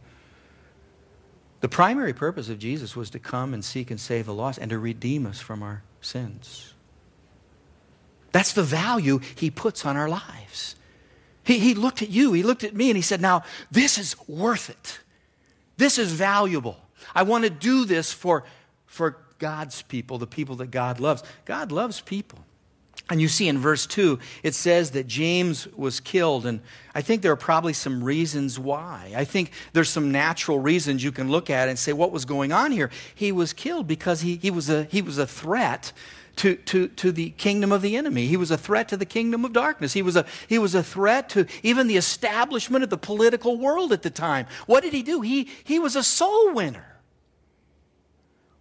The 1.60 1.68
primary 1.68 2.12
purpose 2.12 2.48
of 2.48 2.58
Jesus 2.58 2.96
was 2.96 3.10
to 3.10 3.18
come 3.18 3.54
and 3.54 3.64
seek 3.64 3.90
and 3.90 4.00
save 4.00 4.26
the 4.26 4.34
lost 4.34 4.58
and 4.58 4.70
to 4.70 4.78
redeem 4.78 5.26
us 5.26 5.40
from 5.40 5.62
our 5.62 5.82
sins. 6.00 6.74
That's 8.32 8.52
the 8.52 8.62
value 8.62 9.20
he 9.34 9.50
puts 9.50 9.84
on 9.84 9.96
our 9.96 10.08
lives. 10.08 10.76
He, 11.44 11.58
he 11.58 11.74
looked 11.74 12.02
at 12.02 12.10
you, 12.10 12.32
he 12.32 12.42
looked 12.42 12.64
at 12.64 12.74
me, 12.74 12.90
and 12.90 12.96
he 12.96 13.02
said, 13.02 13.20
Now, 13.20 13.42
this 13.70 13.98
is 13.98 14.16
worth 14.28 14.70
it. 14.70 15.00
This 15.76 15.98
is 15.98 16.12
valuable. 16.12 16.76
I 17.14 17.22
want 17.22 17.44
to 17.44 17.50
do 17.50 17.84
this 17.84 18.12
for, 18.12 18.44
for 18.86 19.16
God's 19.38 19.82
people, 19.82 20.18
the 20.18 20.26
people 20.26 20.56
that 20.56 20.70
God 20.70 21.00
loves. 21.00 21.22
God 21.44 21.72
loves 21.72 22.00
people. 22.00 22.38
And 23.10 23.20
you 23.20 23.26
see 23.26 23.48
in 23.48 23.58
verse 23.58 23.86
2, 23.86 24.20
it 24.44 24.54
says 24.54 24.92
that 24.92 25.08
James 25.08 25.66
was 25.76 25.98
killed. 25.98 26.46
And 26.46 26.60
I 26.94 27.02
think 27.02 27.22
there 27.22 27.32
are 27.32 27.36
probably 27.36 27.72
some 27.72 28.04
reasons 28.04 28.56
why. 28.56 29.12
I 29.16 29.24
think 29.24 29.50
there's 29.72 29.88
some 29.88 30.12
natural 30.12 30.60
reasons 30.60 31.02
you 31.02 31.10
can 31.10 31.28
look 31.28 31.50
at 31.50 31.68
and 31.68 31.76
say, 31.76 31.92
what 31.92 32.12
was 32.12 32.24
going 32.24 32.52
on 32.52 32.70
here? 32.70 32.88
He 33.12 33.32
was 33.32 33.52
killed 33.52 33.88
because 33.88 34.20
he, 34.20 34.36
he, 34.36 34.52
was, 34.52 34.70
a, 34.70 34.84
he 34.84 35.02
was 35.02 35.18
a 35.18 35.26
threat 35.26 35.92
to, 36.36 36.54
to, 36.54 36.86
to 36.88 37.10
the 37.10 37.30
kingdom 37.30 37.72
of 37.72 37.82
the 37.82 37.96
enemy. 37.96 38.26
He 38.28 38.36
was 38.36 38.52
a 38.52 38.56
threat 38.56 38.88
to 38.90 38.96
the 38.96 39.04
kingdom 39.04 39.44
of 39.44 39.52
darkness. 39.52 39.92
He 39.92 40.02
was, 40.02 40.14
a, 40.14 40.24
he 40.46 40.60
was 40.60 40.76
a 40.76 40.82
threat 40.82 41.28
to 41.30 41.46
even 41.64 41.88
the 41.88 41.96
establishment 41.96 42.84
of 42.84 42.90
the 42.90 42.96
political 42.96 43.58
world 43.58 43.92
at 43.92 44.02
the 44.02 44.10
time. 44.10 44.46
What 44.66 44.84
did 44.84 44.92
he 44.92 45.02
do? 45.02 45.20
He, 45.20 45.48
he 45.64 45.80
was 45.80 45.96
a 45.96 46.04
soul 46.04 46.54
winner. 46.54 46.89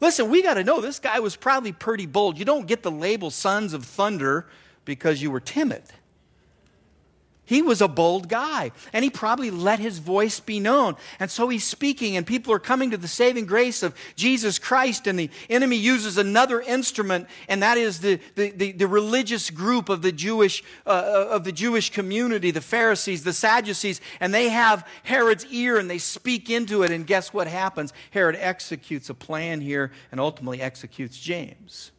Listen, 0.02 0.30
we 0.30 0.42
got 0.42 0.54
to 0.54 0.64
know 0.64 0.80
this 0.80 1.00
guy 1.00 1.20
was 1.20 1.36
probably 1.36 1.72
pretty 1.72 2.06
bold. 2.06 2.40
You 2.40 2.46
don't 2.46 2.68
get 2.68 2.84
the 2.84 2.92
label 2.92 3.32
sons 3.32 3.74
of 3.74 3.84
thunder 3.86 4.48
because 4.86 5.22
you 5.22 5.30
were 5.30 5.42
timid. 5.42 5.84
He 7.50 7.64
was 7.64 7.82
a 7.82 7.88
bold 7.88 8.30
guy, 8.30 8.72
and 8.94 9.04
he 9.04 9.10
probably 9.10 9.50
let 9.50 9.80
his 9.80 9.98
voice 9.98 10.40
be 10.40 10.60
known. 10.60 10.96
And 11.20 11.32
so 11.32 11.50
he's 11.50 11.64
speaking, 11.64 12.16
and 12.16 12.24
people 12.24 12.54
are 12.54 12.60
coming 12.60 12.92
to 12.92 12.98
the 12.98 13.08
saving 13.08 13.48
grace 13.48 13.82
of 13.82 13.96
Jesus 14.16 14.60
Christ, 14.60 15.08
and 15.08 15.18
the 15.18 15.32
enemy 15.50 15.76
uses 15.76 16.20
another 16.20 16.62
instrument, 16.62 17.28
and 17.48 17.64
that 17.64 17.80
is 17.80 18.02
the, 18.02 18.20
the, 18.36 18.52
the, 18.52 18.72
the 18.74 18.88
religious 18.88 19.50
group 19.50 19.90
of 19.90 20.04
the, 20.04 20.12
Jewish, 20.12 20.64
uh, 20.86 20.90
uh, 20.90 21.28
of 21.32 21.44
the 21.44 21.52
Jewish 21.52 21.90
community, 21.90 22.52
the 22.52 22.62
Pharisees, 22.62 23.24
the 23.24 23.34
Sadducees, 23.34 24.00
and 24.20 24.32
they 24.32 24.50
have 24.50 24.88
Herod's 25.02 25.48
ear, 25.48 25.80
and 25.80 25.90
they 25.90 25.98
speak 25.98 26.52
into 26.52 26.84
it, 26.84 26.92
and 26.92 27.08
guess 27.08 27.34
what 27.34 27.48
happens? 27.48 27.94
Herod 28.12 28.36
executes 28.36 29.10
a 29.10 29.16
plan 29.16 29.60
here 29.60 29.92
and 30.12 30.20
ultimately 30.20 30.62
executes 30.62 31.18
James. 31.18 31.90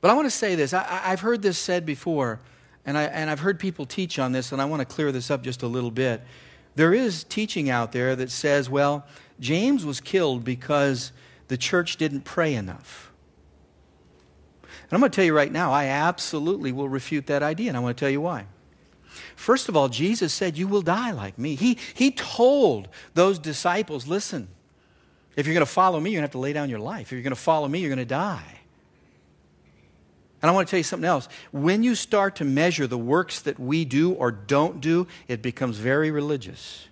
But 0.00 0.10
I 0.10 0.14
want 0.14 0.24
to 0.24 0.30
say 0.30 0.54
this 0.54 0.72
I, 0.72 1.02
I've 1.04 1.20
heard 1.20 1.42
this 1.42 1.58
said 1.58 1.84
before 1.84 2.40
and, 2.90 2.98
I, 2.98 3.04
and 3.04 3.30
I've 3.30 3.38
heard 3.38 3.60
people 3.60 3.86
teach 3.86 4.18
on 4.18 4.32
this, 4.32 4.50
and 4.50 4.60
I 4.60 4.64
want 4.64 4.80
to 4.80 4.84
clear 4.84 5.12
this 5.12 5.30
up 5.30 5.44
just 5.44 5.62
a 5.62 5.68
little 5.68 5.92
bit. 5.92 6.22
There 6.74 6.92
is 6.92 7.22
teaching 7.22 7.70
out 7.70 7.92
there 7.92 8.16
that 8.16 8.32
says, 8.32 8.68
well, 8.68 9.06
James 9.38 9.84
was 9.84 10.00
killed 10.00 10.42
because 10.42 11.12
the 11.46 11.56
church 11.56 11.98
didn't 11.98 12.22
pray 12.22 12.52
enough. 12.52 13.12
And 14.64 14.90
I'm 14.90 14.98
going 14.98 15.12
to 15.12 15.14
tell 15.14 15.24
you 15.24 15.36
right 15.36 15.52
now, 15.52 15.70
I 15.70 15.84
absolutely 15.84 16.72
will 16.72 16.88
refute 16.88 17.28
that 17.28 17.44
idea, 17.44 17.68
and 17.68 17.76
I 17.76 17.80
want 17.80 17.96
to 17.96 18.00
tell 18.00 18.10
you 18.10 18.22
why. 18.22 18.46
First 19.36 19.68
of 19.68 19.76
all, 19.76 19.88
Jesus 19.88 20.32
said, 20.32 20.58
You 20.58 20.66
will 20.66 20.82
die 20.82 21.12
like 21.12 21.38
me. 21.38 21.54
He, 21.54 21.78
he 21.94 22.10
told 22.10 22.88
those 23.14 23.38
disciples, 23.38 24.08
Listen, 24.08 24.48
if 25.36 25.46
you're 25.46 25.54
going 25.54 25.64
to 25.64 25.72
follow 25.72 26.00
me, 26.00 26.10
you're 26.10 26.18
going 26.18 26.28
to 26.28 26.32
have 26.32 26.32
to 26.32 26.38
lay 26.38 26.52
down 26.52 26.68
your 26.68 26.80
life. 26.80 27.02
If 27.02 27.12
you're 27.12 27.22
going 27.22 27.30
to 27.30 27.40
follow 27.40 27.68
me, 27.68 27.78
you're 27.78 27.88
going 27.88 27.98
to 27.98 28.04
die. 28.04 28.59
And 30.42 30.50
I 30.50 30.54
want 30.54 30.68
to 30.68 30.70
tell 30.70 30.78
you 30.78 30.84
something 30.84 31.08
else. 31.08 31.28
When 31.52 31.82
you 31.82 31.94
start 31.94 32.36
to 32.36 32.44
measure 32.44 32.86
the 32.86 32.98
works 32.98 33.40
that 33.42 33.58
we 33.58 33.84
do 33.84 34.12
or 34.12 34.30
don't 34.30 34.80
do, 34.80 35.06
it 35.28 35.42
becomes 35.42 35.76
very 35.76 36.10
religious. 36.10 36.88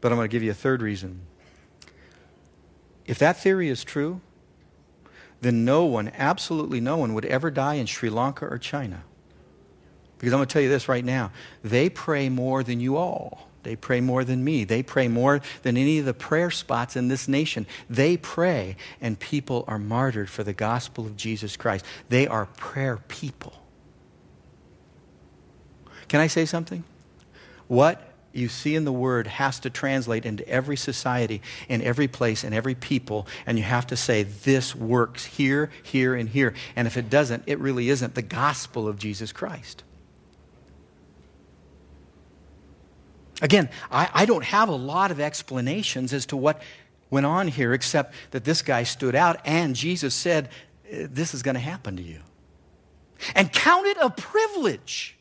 But 0.00 0.12
I'm 0.12 0.16
going 0.16 0.28
to 0.28 0.32
give 0.32 0.42
you 0.42 0.50
a 0.50 0.54
third 0.54 0.80
reason. 0.80 1.20
If 3.06 3.18
that 3.18 3.36
theory 3.36 3.68
is 3.68 3.84
true, 3.84 4.20
then 5.42 5.64
no 5.64 5.84
one, 5.84 6.10
absolutely 6.16 6.80
no 6.80 6.96
one, 6.96 7.12
would 7.12 7.26
ever 7.26 7.50
die 7.50 7.74
in 7.74 7.86
Sri 7.86 8.08
Lanka 8.08 8.46
or 8.46 8.58
China. 8.58 9.04
Because 10.18 10.32
I'm 10.32 10.38
going 10.38 10.48
to 10.48 10.52
tell 10.52 10.62
you 10.62 10.70
this 10.70 10.88
right 10.88 11.04
now 11.04 11.32
they 11.62 11.90
pray 11.90 12.30
more 12.30 12.62
than 12.62 12.80
you 12.80 12.96
all. 12.96 13.48
They 13.64 13.76
pray 13.76 14.00
more 14.00 14.22
than 14.22 14.44
me. 14.44 14.64
They 14.64 14.82
pray 14.82 15.08
more 15.08 15.40
than 15.62 15.76
any 15.76 15.98
of 15.98 16.04
the 16.04 16.14
prayer 16.14 16.50
spots 16.50 16.94
in 16.94 17.08
this 17.08 17.26
nation. 17.26 17.66
They 17.90 18.16
pray, 18.16 18.76
and 19.00 19.18
people 19.18 19.64
are 19.66 19.78
martyred 19.78 20.30
for 20.30 20.44
the 20.44 20.52
gospel 20.52 21.06
of 21.06 21.16
Jesus 21.16 21.56
Christ. 21.56 21.84
They 22.08 22.26
are 22.26 22.46
prayer 22.46 22.98
people. 23.08 23.54
Can 26.08 26.20
I 26.20 26.26
say 26.28 26.44
something? 26.44 26.84
What 27.66 28.12
you 28.32 28.48
see 28.48 28.74
in 28.74 28.84
the 28.84 28.92
Word 28.92 29.26
has 29.26 29.60
to 29.60 29.70
translate 29.70 30.26
into 30.26 30.46
every 30.48 30.76
society, 30.76 31.40
in 31.68 31.80
every 31.80 32.08
place, 32.08 32.44
in 32.44 32.52
every 32.52 32.74
people, 32.74 33.26
and 33.46 33.56
you 33.56 33.64
have 33.64 33.86
to 33.86 33.96
say, 33.96 34.24
this 34.24 34.74
works 34.74 35.24
here, 35.24 35.70
here, 35.82 36.14
and 36.14 36.28
here. 36.28 36.52
And 36.76 36.86
if 36.86 36.96
it 36.96 37.08
doesn't, 37.08 37.44
it 37.46 37.58
really 37.58 37.88
isn't 37.88 38.14
the 38.14 38.22
gospel 38.22 38.88
of 38.88 38.98
Jesus 38.98 39.32
Christ. 39.32 39.84
Again, 43.44 43.68
I, 43.92 44.08
I 44.14 44.24
don't 44.24 44.42
have 44.42 44.70
a 44.70 44.74
lot 44.74 45.10
of 45.10 45.20
explanations 45.20 46.14
as 46.14 46.24
to 46.26 46.36
what 46.36 46.62
went 47.10 47.26
on 47.26 47.46
here, 47.46 47.74
except 47.74 48.14
that 48.30 48.42
this 48.42 48.62
guy 48.62 48.84
stood 48.84 49.14
out 49.14 49.38
and 49.44 49.76
Jesus 49.76 50.14
said, 50.14 50.48
uh, 50.90 51.08
This 51.10 51.34
is 51.34 51.42
going 51.42 51.54
to 51.54 51.60
happen 51.60 51.94
to 51.98 52.02
you. 52.02 52.20
And 53.34 53.52
count 53.52 53.86
it 53.86 53.98
a 54.00 54.08
privilege. 54.08 55.18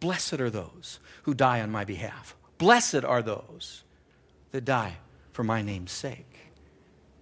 Blessed 0.00 0.40
are 0.40 0.50
those 0.50 0.98
who 1.22 1.34
die 1.34 1.60
on 1.60 1.70
my 1.70 1.84
behalf. 1.84 2.34
Blessed 2.58 3.04
are 3.04 3.22
those 3.22 3.84
that 4.50 4.64
die 4.64 4.96
for 5.30 5.44
my 5.44 5.62
name's 5.62 5.92
sake. 5.92 6.26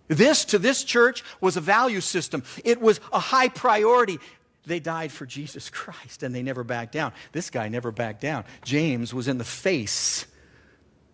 This 0.09 0.47
to 0.47 0.59
this 0.59 0.85
church 0.85 1.23
was 1.43 1.59
a 1.59 1.61
value 1.61 2.01
system. 2.01 2.45
It 2.65 2.81
was 2.81 2.99
a 3.13 3.21
high 3.21 3.49
priority. 3.49 4.19
They 4.67 4.81
died 4.81 5.13
for 5.13 5.27
Jesus 5.27 5.69
Christ 5.71 6.23
and 6.23 6.35
they 6.35 6.43
never 6.43 6.65
backed 6.65 6.93
down. 6.93 7.13
This 7.33 7.51
guy 7.51 7.69
never 7.69 7.91
backed 7.91 8.21
down. 8.21 8.45
James 8.65 9.13
was 9.13 9.29
in 9.29 9.39
the 9.39 9.45
face 9.45 10.27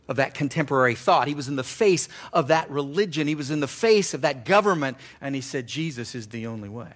of 0.09 0.17
that 0.17 0.35
contemporary 0.35 0.95
thought. 0.95 1.29
He 1.29 1.35
was 1.35 1.49
in 1.49 1.57
the 1.57 1.65
face 1.65 2.09
of 2.33 2.49
that 2.49 2.71
religion. 2.71 3.27
He 3.27 3.35
was 3.35 3.51
in 3.51 3.61
the 3.61 3.69
face 3.69 4.15
of 4.15 4.23
that 4.23 4.45
government. 4.45 4.97
And 5.21 5.35
he 5.35 5.41
said, 5.41 5.67
Jesus 5.67 6.15
is 6.15 6.29
the 6.29 6.47
only 6.47 6.69
way. 6.69 6.93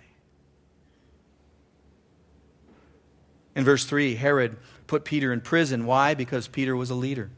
In 3.56 3.64
verse 3.64 3.84
3, 3.84 4.16
Herod 4.16 4.56
put 4.86 5.04
Peter 5.04 5.32
in 5.32 5.40
prison. 5.40 5.86
Why? 5.86 6.14
Because 6.14 6.48
Peter 6.48 6.74
was 6.74 6.90
a 6.90 6.94
leader. 6.94 7.30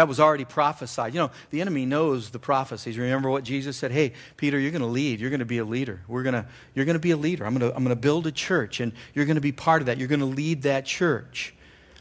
That 0.00 0.08
was 0.08 0.18
already 0.18 0.46
prophesied. 0.46 1.12
You 1.12 1.20
know, 1.20 1.30
the 1.50 1.60
enemy 1.60 1.84
knows 1.84 2.30
the 2.30 2.38
prophecies. 2.38 2.96
Remember 2.96 3.28
what 3.28 3.44
Jesus 3.44 3.76
said? 3.76 3.92
Hey, 3.92 4.14
Peter, 4.38 4.58
you're 4.58 4.70
going 4.70 4.80
to 4.80 4.88
lead. 4.88 5.20
You're 5.20 5.28
going 5.28 5.40
to 5.40 5.44
be 5.44 5.58
a 5.58 5.64
leader. 5.66 6.00
We're 6.08 6.22
to, 6.22 6.46
you're 6.74 6.86
going 6.86 6.94
to 6.94 6.98
be 6.98 7.10
a 7.10 7.18
leader. 7.18 7.44
I'm 7.44 7.54
going 7.54 7.70
to, 7.70 7.76
I'm 7.76 7.84
going 7.84 7.94
to 7.94 8.00
build 8.00 8.26
a 8.26 8.32
church, 8.32 8.80
and 8.80 8.92
you're 9.12 9.26
going 9.26 9.34
to 9.34 9.42
be 9.42 9.52
part 9.52 9.82
of 9.82 9.86
that. 9.86 9.98
You're 9.98 10.08
going 10.08 10.20
to 10.20 10.24
lead 10.24 10.62
that 10.62 10.86
church. 10.86 11.52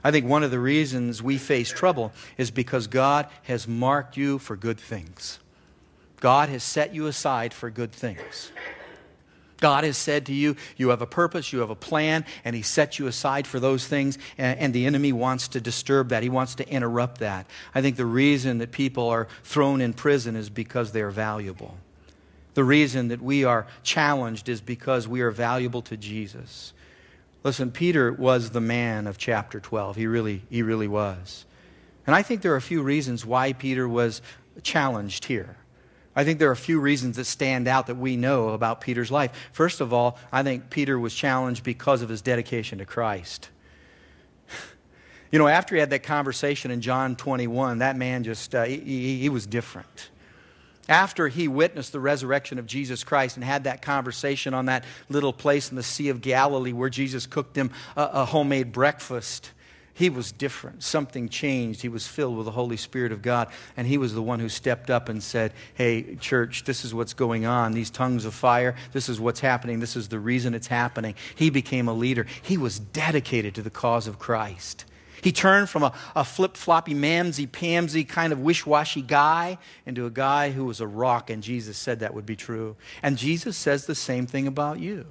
I 0.01 0.11
think 0.11 0.27
one 0.27 0.43
of 0.43 0.51
the 0.51 0.61
reasons 0.61 1.21
we 1.21 1.37
face 1.37 1.69
trouble 1.69 2.13
is 2.37 2.51
because 2.51 2.87
God 2.87 3.27
has 3.43 3.67
marked 3.67 4.15
you 4.15 4.39
for 4.39 4.55
good 4.55 4.79
things. 4.79 5.39
God 6.21 6.47
has 6.47 6.63
set 6.63 6.95
you 6.95 7.07
aside 7.07 7.53
for 7.53 7.69
good 7.69 7.91
things. 7.91 8.53
God 9.59 9.83
has 9.83 9.97
said 9.97 10.25
to 10.27 10.33
you, 10.33 10.55
you 10.77 10.89
have 10.89 11.01
a 11.01 11.07
purpose, 11.07 11.51
you 11.51 11.59
have 11.59 11.69
a 11.69 11.75
plan, 11.75 12.25
and 12.45 12.55
He 12.55 12.61
set 12.61 12.99
you 12.99 13.07
aside 13.07 13.45
for 13.45 13.59
those 13.59 13.87
things, 13.87 14.17
and, 14.37 14.73
the 14.73 14.85
enemy 14.85 15.11
wants 15.11 15.47
to 15.49 15.61
disturb 15.61 16.09
that. 16.09 16.23
He 16.23 16.29
wants 16.29 16.55
to 16.55 16.69
interrupt 16.69 17.19
that. 17.19 17.47
I 17.73 17.81
think 17.81 17.95
the 17.95 18.05
reason 18.05 18.59
that 18.59 18.71
people 18.71 19.09
are 19.09 19.27
thrown 19.43 19.81
in 19.81 19.93
prison 19.93 20.35
is 20.35 20.49
because 20.49 20.91
they 20.91 21.01
are 21.01 21.09
valuable. 21.09 21.77
The 22.53 22.63
reason 22.63 23.07
that 23.09 23.21
we 23.21 23.43
are 23.43 23.67
challenged 23.83 24.49
is 24.49 24.61
because 24.61 25.07
we 25.07 25.21
are 25.21 25.31
valuable 25.31 25.81
to 25.83 25.97
Jesus. 25.97 26.73
Listen, 27.43 27.71
Peter 27.71 28.11
was 28.11 28.49
the 28.51 28.61
man 28.61 29.07
of 29.07 29.17
chapter 29.17 29.59
12. 29.59 29.95
He 29.95 30.07
really, 30.07 30.43
he 30.49 30.61
really 30.61 30.87
was. 30.87 31.45
And 32.05 32.15
I 32.15 32.21
think 32.21 32.41
there 32.41 32.53
are 32.53 32.57
a 32.57 32.61
few 32.61 32.81
reasons 32.81 33.25
why 33.25 33.53
Peter 33.53 33.87
was 33.87 34.21
challenged 34.61 35.25
here. 35.25 35.57
I 36.15 36.23
think 36.23 36.39
there 36.39 36.49
are 36.49 36.53
a 36.53 36.57
few 36.57 36.79
reasons 36.79 37.17
that 37.17 37.25
stand 37.25 37.67
out 37.67 37.87
that 37.87 37.95
we 37.95 38.17
know 38.17 38.49
about 38.49 38.81
Peter's 38.81 39.11
life. 39.11 39.31
First 39.51 39.79
of 39.79 39.93
all, 39.93 40.17
I 40.31 40.43
think 40.43 40.69
Peter 40.69 40.99
was 40.99 41.13
challenged 41.13 41.63
because 41.63 42.01
of 42.01 42.09
his 42.09 42.21
dedication 42.21 42.79
to 42.79 42.85
Christ. 42.85 43.49
You 45.31 45.37
know, 45.37 45.47
after 45.47 45.75
he 45.75 45.79
had 45.79 45.91
that 45.91 46.01
conversation 46.01 46.71
in 46.71 46.81
John 46.81 47.15
21, 47.15 47.77
that 47.77 47.95
man 47.95 48.23
just, 48.23 48.55
uh, 48.55 48.63
he, 48.63 49.19
he 49.19 49.29
was 49.29 49.45
different 49.45 50.09
after 50.89 51.27
he 51.27 51.47
witnessed 51.47 51.91
the 51.91 51.99
resurrection 51.99 52.57
of 52.57 52.65
Jesus 52.65 53.03
Christ 53.03 53.37
and 53.37 53.45
had 53.45 53.65
that 53.65 53.81
conversation 53.81 54.55
on 54.55 54.65
that 54.65 54.83
little 55.07 55.31
place 55.31 55.69
in 55.69 55.75
the 55.75 55.83
Sea 55.83 56.09
of 56.09 56.19
Galilee 56.19 56.73
where 56.73 56.89
Jesus 56.89 57.27
cooked 57.27 57.55
him 57.55 57.69
a, 57.95 58.01
a, 58.01 58.25
homemade 58.25 58.71
breakfast, 58.71 59.51
he 59.99 60.09
was 60.09 60.31
different. 60.31 60.81
Something 60.81 61.27
changed. 61.27 61.81
He 61.81 61.89
was 61.89 62.07
filled 62.07 62.37
with 62.37 62.45
the 62.45 62.53
Holy 62.53 62.77
Spirit 62.77 63.11
of 63.11 63.21
God. 63.21 63.49
And 63.75 63.85
he 63.85 63.97
was 63.97 64.13
the 64.13 64.21
one 64.21 64.39
who 64.39 64.47
stepped 64.47 64.89
up 64.89 65.09
and 65.09 65.21
said, 65.21 65.51
Hey, 65.73 66.15
church, 66.15 66.63
this 66.63 66.85
is 66.85 66.93
what's 66.93 67.13
going 67.13 67.45
on. 67.45 67.73
These 67.73 67.89
tongues 67.89 68.23
of 68.23 68.33
fire, 68.33 68.75
this 68.93 69.09
is 69.09 69.19
what's 69.19 69.41
happening. 69.41 69.81
This 69.81 69.97
is 69.97 70.07
the 70.07 70.17
reason 70.17 70.53
it's 70.53 70.67
happening. 70.67 71.15
He 71.35 71.49
became 71.49 71.89
a 71.89 71.93
leader. 71.93 72.27
He 72.41 72.57
was 72.57 72.79
dedicated 72.79 73.55
to 73.55 73.61
the 73.61 73.69
cause 73.69 74.07
of 74.07 74.19
Christ. 74.19 74.85
He 75.21 75.33
turned 75.33 75.67
from 75.69 75.83
a, 75.83 75.93
a 76.15 76.23
flip 76.23 76.55
floppy, 76.55 76.93
mamsy 76.93 77.45
pamsy 77.45 78.07
kind 78.07 78.31
of 78.31 78.39
wish 78.39 78.65
washy 78.65 79.01
guy 79.01 79.57
into 79.85 80.05
a 80.05 80.09
guy 80.09 80.51
who 80.51 80.63
was 80.63 80.79
a 80.79 80.87
rock, 80.87 81.29
and 81.29 81.43
Jesus 81.43 81.77
said 81.77 81.99
that 81.99 82.13
would 82.13 82.25
be 82.25 82.37
true. 82.37 82.77
And 83.03 83.17
Jesus 83.17 83.57
says 83.57 83.85
the 83.85 83.95
same 83.95 84.27
thing 84.27 84.47
about 84.47 84.79
you. 84.79 85.05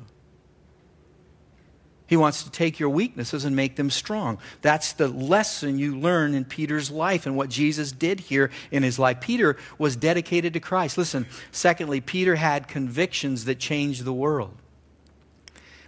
He 2.08 2.16
wants 2.16 2.42
to 2.42 2.50
take 2.50 2.80
your 2.80 2.88
weaknesses 2.88 3.44
and 3.44 3.54
make 3.54 3.76
them 3.76 3.90
strong. 3.90 4.38
That's 4.62 4.94
the 4.94 5.08
lesson 5.08 5.78
you 5.78 5.96
learn 5.96 6.32
in 6.34 6.46
Peter's 6.46 6.90
life 6.90 7.26
and 7.26 7.36
what 7.36 7.50
Jesus 7.50 7.92
did 7.92 8.18
here 8.18 8.50
in 8.70 8.82
his 8.82 8.98
life. 8.98 9.20
Peter 9.20 9.58
was 9.76 9.94
dedicated 9.94 10.54
to 10.54 10.60
Christ. 10.60 10.96
Listen, 10.96 11.26
secondly, 11.52 12.00
Peter 12.00 12.36
had 12.36 12.66
convictions 12.66 13.44
that 13.44 13.58
changed 13.58 14.06
the 14.06 14.12
world. 14.12 14.56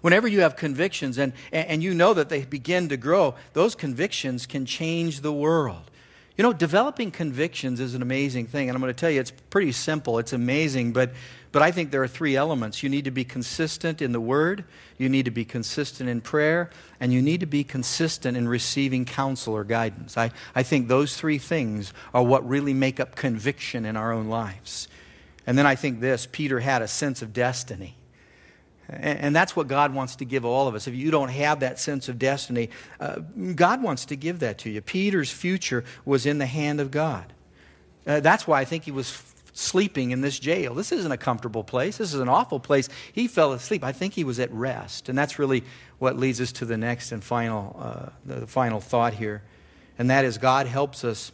Whenever 0.02 0.28
you 0.28 0.42
have 0.42 0.56
convictions 0.56 1.16
and, 1.16 1.33
and 1.52 1.83
you 1.83 1.94
know 1.94 2.12
that 2.12 2.28
they 2.28 2.44
begin 2.44 2.90
to 2.90 2.98
grow, 2.98 3.35
those 3.54 3.74
convictions 3.74 4.44
can 4.44 4.66
change 4.66 5.20
the 5.20 5.33
world. 5.33 5.90
You 6.37 6.42
know, 6.42 6.52
developing 6.52 7.11
convictions 7.11 7.80
is 7.80 7.94
an 7.94 8.02
amazing 8.02 8.46
thing. 8.46 8.68
And 8.68 8.76
I'm 8.76 8.80
going 8.80 8.92
to 8.94 8.98
tell 8.98 9.11
you, 9.11 9.20
it's 9.20 9.30
pretty 9.30 9.72
simple. 9.72 10.18
It's 10.18 10.33
amazing, 10.33 10.92
but 10.92 11.12
but 11.52 11.62
I 11.62 11.70
think 11.70 11.90
there 11.90 12.02
are 12.02 12.08
three 12.08 12.36
elements. 12.36 12.82
You 12.82 12.88
need 12.88 13.04
to 13.06 13.10
be 13.10 13.24
consistent 13.24 14.00
in 14.00 14.12
the 14.12 14.20
Word, 14.20 14.64
you 14.98 15.08
need 15.08 15.24
to 15.24 15.30
be 15.30 15.44
consistent 15.44 16.08
in 16.08 16.20
prayer, 16.20 16.70
and 17.00 17.12
you 17.12 17.20
need 17.22 17.40
to 17.40 17.46
be 17.46 17.64
consistent 17.64 18.36
in 18.36 18.48
receiving 18.48 19.04
counsel 19.04 19.54
or 19.54 19.64
guidance. 19.64 20.16
I, 20.16 20.30
I 20.54 20.62
think 20.62 20.88
those 20.88 21.16
three 21.16 21.38
things 21.38 21.92
are 22.14 22.22
what 22.22 22.48
really 22.48 22.74
make 22.74 23.00
up 23.00 23.16
conviction 23.16 23.84
in 23.84 23.96
our 23.96 24.12
own 24.12 24.28
lives. 24.28 24.88
And 25.46 25.58
then 25.58 25.66
I 25.66 25.74
think 25.74 26.00
this 26.00 26.28
Peter 26.30 26.60
had 26.60 26.82
a 26.82 26.88
sense 26.88 27.22
of 27.22 27.32
destiny. 27.32 27.96
And 28.88 29.36
that's 29.36 29.54
what 29.54 29.68
God 29.68 29.94
wants 29.94 30.16
to 30.16 30.24
give 30.24 30.44
all 30.44 30.66
of 30.66 30.74
us. 30.74 30.88
If 30.88 30.94
you 30.94 31.12
don't 31.12 31.28
have 31.28 31.60
that 31.60 31.78
sense 31.78 32.08
of 32.08 32.18
destiny, 32.18 32.70
uh, 32.98 33.20
God 33.54 33.84
wants 33.84 34.06
to 34.06 34.16
give 34.16 34.40
that 34.40 34.58
to 34.58 34.70
you. 34.70 34.80
Peter's 34.80 35.30
future 35.30 35.84
was 36.04 36.26
in 36.26 36.38
the 36.38 36.46
hand 36.46 36.80
of 36.80 36.90
God. 36.90 37.32
Uh, 38.04 38.18
that's 38.18 38.48
why 38.48 38.60
I 38.60 38.64
think 38.64 38.84
he 38.84 38.90
was 38.90 39.08
sleeping 39.60 40.10
in 40.10 40.20
this 40.22 40.38
jail. 40.38 40.74
This 40.74 40.90
isn't 40.90 41.12
a 41.12 41.16
comfortable 41.16 41.62
place. 41.62 41.98
This 41.98 42.14
is 42.14 42.20
an 42.20 42.28
awful 42.28 42.58
place. 42.58 42.88
He 43.12 43.28
fell 43.28 43.52
asleep. 43.52 43.84
I 43.84 43.92
think 43.92 44.14
he 44.14 44.24
was 44.24 44.40
at 44.40 44.50
rest. 44.52 45.08
And 45.08 45.16
that's 45.16 45.38
really 45.38 45.64
what 45.98 46.16
leads 46.16 46.40
us 46.40 46.50
to 46.52 46.64
the 46.64 46.76
next 46.76 47.12
and 47.12 47.22
final, 47.22 47.76
uh, 47.78 48.08
the 48.24 48.46
final 48.46 48.80
thought 48.80 49.14
here. 49.14 49.42
And 49.98 50.08
that 50.10 50.24
is 50.24 50.38
God 50.38 50.66
helps 50.66 51.04
us 51.04 51.30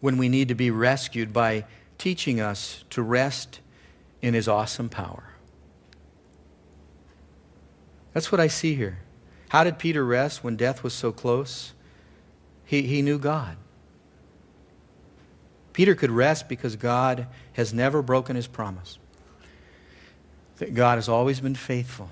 when 0.00 0.16
we 0.18 0.28
need 0.28 0.48
to 0.48 0.54
be 0.54 0.70
rescued 0.70 1.32
by 1.32 1.64
teaching 1.98 2.40
us 2.40 2.84
to 2.90 3.02
rest 3.02 3.60
in 4.20 4.34
his 4.34 4.48
awesome 4.48 4.88
power. 4.88 5.34
That's 8.12 8.32
what 8.32 8.40
I 8.40 8.48
see 8.48 8.74
here. 8.74 8.98
How 9.50 9.64
did 9.64 9.78
Peter 9.78 10.04
rest 10.04 10.42
when 10.42 10.56
death 10.56 10.82
was 10.82 10.92
so 10.92 11.12
close? 11.12 11.72
He, 12.64 12.82
he 12.82 13.02
knew 13.02 13.18
God. 13.18 13.56
Peter 15.78 15.94
could 15.94 16.10
rest 16.10 16.48
because 16.48 16.74
God 16.74 17.28
has 17.52 17.72
never 17.72 18.02
broken 18.02 18.34
his 18.34 18.48
promise. 18.48 18.98
that 20.56 20.74
God 20.74 20.96
has 20.96 21.08
always 21.08 21.38
been 21.38 21.54
faithful. 21.54 22.10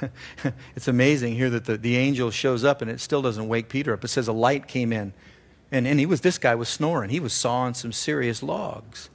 it's 0.74 0.88
amazing 0.88 1.36
here 1.36 1.48
that 1.48 1.64
the, 1.64 1.76
the 1.76 1.96
angel 1.96 2.32
shows 2.32 2.64
up 2.64 2.82
and 2.82 2.90
it 2.90 2.98
still 2.98 3.22
doesn't 3.22 3.46
wake 3.46 3.68
Peter 3.68 3.92
up. 3.92 4.02
It 4.02 4.08
says 4.08 4.26
a 4.26 4.32
light 4.32 4.66
came 4.66 4.92
in. 4.92 5.12
And, 5.70 5.86
and 5.86 6.00
he 6.00 6.06
was, 6.06 6.22
this 6.22 6.38
guy 6.38 6.56
was 6.56 6.68
snoring. 6.68 7.10
He 7.10 7.20
was 7.20 7.32
sawing 7.32 7.74
some 7.74 7.92
serious 7.92 8.42
logs. 8.42 9.10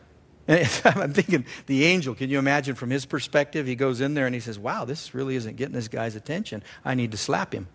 I'm 0.48 1.12
thinking, 1.12 1.44
the 1.66 1.86
angel, 1.86 2.14
can 2.14 2.30
you 2.30 2.38
imagine 2.38 2.76
from 2.76 2.90
his 2.90 3.04
perspective? 3.04 3.66
He 3.66 3.74
goes 3.74 4.00
in 4.00 4.14
there 4.14 4.26
and 4.26 4.34
he 4.34 4.40
says, 4.40 4.60
Wow, 4.60 4.84
this 4.84 5.12
really 5.12 5.34
isn't 5.34 5.56
getting 5.56 5.74
this 5.74 5.88
guy's 5.88 6.14
attention. 6.14 6.62
I 6.84 6.94
need 6.94 7.10
to 7.10 7.18
slap 7.18 7.52
him. 7.52 7.66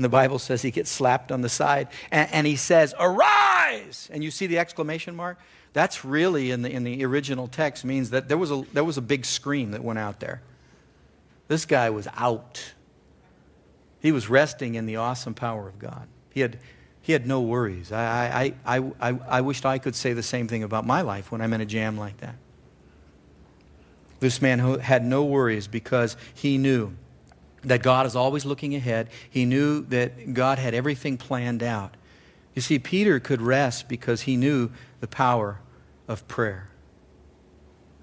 And 0.00 0.04
the 0.06 0.08
Bible 0.08 0.38
says 0.38 0.62
he 0.62 0.70
gets 0.70 0.90
slapped 0.90 1.30
on 1.30 1.42
the 1.42 1.50
side 1.50 1.88
and, 2.10 2.32
and 2.32 2.46
he 2.46 2.56
says, 2.56 2.94
Arise! 2.98 4.08
And 4.10 4.24
you 4.24 4.30
see 4.30 4.46
the 4.46 4.58
exclamation 4.58 5.14
mark? 5.14 5.38
That's 5.74 6.06
really, 6.06 6.52
in 6.52 6.62
the, 6.62 6.70
in 6.70 6.84
the 6.84 7.04
original 7.04 7.48
text, 7.48 7.84
means 7.84 8.08
that 8.08 8.26
there 8.26 8.38
was, 8.38 8.50
a, 8.50 8.64
there 8.72 8.82
was 8.82 8.96
a 8.96 9.02
big 9.02 9.26
scream 9.26 9.72
that 9.72 9.84
went 9.84 9.98
out 9.98 10.18
there. 10.18 10.40
This 11.48 11.66
guy 11.66 11.90
was 11.90 12.08
out. 12.16 12.72
He 14.00 14.10
was 14.10 14.30
resting 14.30 14.74
in 14.74 14.86
the 14.86 14.96
awesome 14.96 15.34
power 15.34 15.68
of 15.68 15.78
God. 15.78 16.08
He 16.30 16.40
had, 16.40 16.58
he 17.02 17.12
had 17.12 17.26
no 17.26 17.42
worries. 17.42 17.92
I, 17.92 18.54
I, 18.64 18.78
I, 18.78 18.92
I, 19.02 19.18
I 19.28 19.40
wished 19.42 19.66
I 19.66 19.76
could 19.76 19.94
say 19.94 20.14
the 20.14 20.22
same 20.22 20.48
thing 20.48 20.62
about 20.62 20.86
my 20.86 21.02
life 21.02 21.30
when 21.30 21.42
I'm 21.42 21.52
in 21.52 21.60
a 21.60 21.66
jam 21.66 21.98
like 21.98 22.16
that. 22.20 22.36
This 24.20 24.40
man 24.40 24.60
had 24.80 25.04
no 25.04 25.26
worries 25.26 25.66
because 25.66 26.16
he 26.32 26.56
knew 26.56 26.96
that 27.62 27.82
God 27.82 28.06
is 28.06 28.16
always 28.16 28.44
looking 28.44 28.74
ahead. 28.74 29.08
He 29.28 29.44
knew 29.44 29.82
that 29.86 30.34
God 30.34 30.58
had 30.58 30.74
everything 30.74 31.16
planned 31.16 31.62
out. 31.62 31.96
You 32.54 32.62
see, 32.62 32.78
Peter 32.78 33.20
could 33.20 33.40
rest 33.40 33.88
because 33.88 34.22
he 34.22 34.36
knew 34.36 34.70
the 35.00 35.06
power 35.06 35.60
of 36.08 36.26
prayer. 36.26 36.68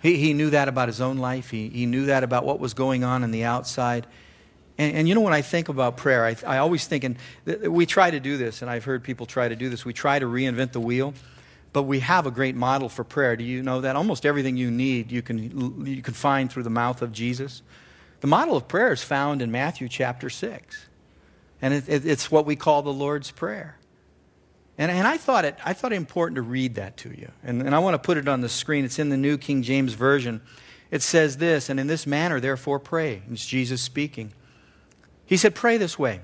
He, 0.02 0.18
he 0.18 0.34
knew 0.34 0.52
that 0.52 0.68
about 0.68 0.88
his 0.88 1.02
own 1.02 1.18
life, 1.18 1.50
he, 1.50 1.70
he 1.70 1.86
knew 1.86 2.06
that 2.06 2.24
about 2.24 2.46
what 2.46 2.60
was 2.60 2.74
going 2.74 3.04
on 3.04 3.24
in 3.24 3.32
the 3.32 3.44
outside. 3.44 4.06
And, 4.78 4.96
and 4.96 5.10
you 5.10 5.16
know, 5.16 5.22
when 5.22 5.34
I 5.34 5.42
think 5.42 5.70
about 5.70 5.98
prayer, 5.98 6.24
I, 6.24 6.36
I 6.46 6.58
always 6.60 6.86
think, 6.86 7.04
and 7.04 7.18
we 7.68 7.86
try 7.86 8.12
to 8.12 8.20
do 8.20 8.38
this, 8.38 8.62
and 8.62 8.70
I've 8.70 8.84
heard 8.84 9.04
people 9.04 9.26
try 9.26 9.48
to 9.48 9.56
do 9.56 9.70
this, 9.70 9.84
we 9.84 9.94
try 9.94 10.20
to 10.20 10.26
reinvent 10.26 10.72
the 10.72 10.80
wheel. 10.80 11.14
But 11.74 11.84
we 11.84 12.00
have 12.00 12.26
a 12.26 12.32
great 12.32 12.56
model 12.56 12.90
for 12.90 13.04
prayer. 13.04 13.36
Do 13.36 13.44
you 13.44 13.62
know 13.62 13.82
that? 13.82 13.96
Almost 13.96 14.26
everything 14.26 14.58
you 14.58 14.72
need 14.72 15.12
you 15.12 15.22
can, 15.22 15.86
you 15.86 16.02
can 16.02 16.14
find 16.14 16.52
through 16.52 16.64
the 16.64 16.72
mouth 16.72 17.02
of 17.02 17.12
Jesus. 17.12 17.62
The 18.20 18.28
model 18.28 18.58
of 18.58 18.68
prayer 18.68 18.92
is 18.92 19.04
found 19.04 19.42
in 19.42 19.52
Matthew 19.52 19.88
chapter 19.88 20.30
6. 20.30 20.88
And 21.62 21.74
it, 21.74 21.88
it, 21.88 22.06
it's 22.06 22.32
what 22.32 22.46
we 22.46 22.56
call 22.56 22.82
the 22.82 22.94
Lord's 22.94 23.32
Prayer. 23.32 23.78
And, 24.78 24.92
and 24.92 25.08
I, 25.08 25.18
thought 25.18 25.46
it, 25.46 25.58
I 25.66 25.74
thought 25.74 25.92
it 25.92 25.96
important 25.96 26.36
to 26.36 26.44
read 26.44 26.76
that 26.76 26.98
to 26.98 27.10
you. 27.10 27.32
And, 27.44 27.64
and 27.64 27.74
I 27.74 27.80
want 27.80 27.96
to 27.96 28.00
put 28.00 28.18
it 28.18 28.28
on 28.28 28.42
the 28.42 28.50
screen. 28.50 28.86
It's 28.86 29.00
in 29.00 29.10
the 29.10 29.18
New 29.18 29.38
King 29.38 29.64
James 29.64 29.94
Version. 29.94 30.42
It 30.92 31.02
says 31.02 31.38
this, 31.38 31.70
and 31.70 31.80
in 31.80 31.88
this 31.88 32.06
manner, 32.06 32.40
therefore, 32.40 32.80
pray. 32.80 33.24
It's 33.32 33.46
Jesus 33.46 33.82
speaking. 33.82 34.34
He 35.26 35.36
said, 35.36 35.56
Pray 35.56 35.78
this 35.78 36.00
way 36.00 36.22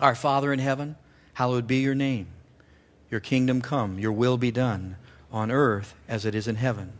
Our 0.00 0.14
Father 0.14 0.52
in 0.52 0.58
heaven, 0.58 0.96
hallowed 1.34 1.66
be 1.66 1.78
your 1.78 1.94
name. 1.94 2.28
Your 3.10 3.20
kingdom 3.20 3.60
come, 3.60 3.98
your 3.98 4.12
will 4.12 4.36
be 4.36 4.50
done 4.50 4.96
on 5.30 5.50
earth 5.50 5.94
as 6.08 6.24
it 6.24 6.34
is 6.34 6.46
in 6.46 6.56
heaven. 6.56 6.92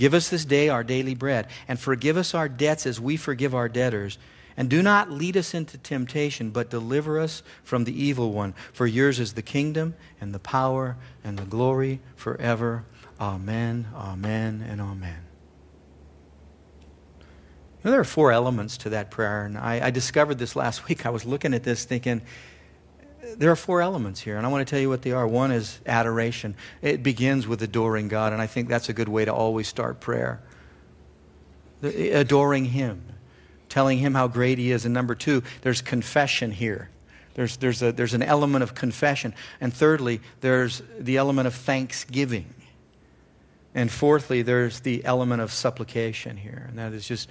Give 0.00 0.14
us 0.14 0.30
this 0.30 0.46
day 0.46 0.70
our 0.70 0.82
daily 0.82 1.14
bread, 1.14 1.48
and 1.68 1.78
forgive 1.78 2.16
us 2.16 2.32
our 2.32 2.48
debts 2.48 2.86
as 2.86 2.98
we 2.98 3.18
forgive 3.18 3.54
our 3.54 3.68
debtors 3.68 4.16
and 4.56 4.70
do 4.70 4.82
not 4.82 5.10
lead 5.10 5.36
us 5.36 5.52
into 5.52 5.76
temptation, 5.76 6.50
but 6.50 6.70
deliver 6.70 7.20
us 7.20 7.42
from 7.62 7.84
the 7.84 8.02
evil 8.02 8.32
one. 8.32 8.54
For 8.72 8.86
yours 8.86 9.20
is 9.20 9.34
the 9.34 9.42
kingdom 9.42 9.94
and 10.22 10.34
the 10.34 10.38
power 10.38 10.96
and 11.22 11.38
the 11.38 11.44
glory 11.44 12.00
forever. 12.16 12.84
Amen, 13.20 13.88
amen, 13.94 14.64
and 14.66 14.80
amen. 14.80 15.18
There 17.82 18.00
are 18.00 18.04
four 18.04 18.32
elements 18.32 18.78
to 18.78 18.88
that 18.88 19.10
prayer, 19.10 19.44
and 19.44 19.58
I, 19.58 19.86
I 19.86 19.90
discovered 19.90 20.38
this 20.38 20.56
last 20.56 20.86
week. 20.88 21.04
I 21.04 21.10
was 21.10 21.26
looking 21.26 21.52
at 21.52 21.62
this 21.62 21.84
thinking, 21.84 22.22
there 23.36 23.50
are 23.50 23.56
four 23.56 23.82
elements 23.82 24.20
here, 24.20 24.36
and 24.36 24.46
I 24.46 24.50
want 24.50 24.66
to 24.66 24.70
tell 24.70 24.80
you 24.80 24.88
what 24.88 25.02
they 25.02 25.12
are. 25.12 25.26
One 25.26 25.52
is 25.52 25.80
adoration. 25.86 26.54
It 26.82 27.02
begins 27.02 27.46
with 27.46 27.62
adoring 27.62 28.08
God, 28.08 28.32
and 28.32 28.40
I 28.40 28.46
think 28.46 28.68
that's 28.68 28.88
a 28.88 28.92
good 28.92 29.08
way 29.08 29.24
to 29.24 29.32
always 29.32 29.68
start 29.68 30.00
prayer. 30.00 30.40
Eh, 31.82 32.18
adoring 32.18 32.66
Him 32.66 33.02
telling 33.70 33.98
him 33.98 34.14
how 34.14 34.28
great 34.28 34.58
he 34.58 34.70
is. 34.70 34.84
And 34.84 34.92
number 34.92 35.14
two, 35.14 35.42
there's 35.62 35.80
confession 35.80 36.50
here. 36.50 36.90
There's, 37.34 37.56
there's, 37.56 37.80
a, 37.80 37.92
there's 37.92 38.12
an 38.12 38.22
element 38.22 38.62
of 38.62 38.74
confession. 38.74 39.32
And 39.60 39.72
thirdly, 39.72 40.20
there's 40.42 40.82
the 40.98 41.16
element 41.16 41.46
of 41.46 41.54
thanksgiving. 41.54 42.52
And 43.74 43.90
fourthly, 43.90 44.42
there's 44.42 44.80
the 44.80 45.02
element 45.04 45.40
of 45.40 45.52
supplication 45.52 46.36
here. 46.36 46.66
And 46.68 46.78
that 46.78 46.92
is 46.92 47.06
just 47.06 47.30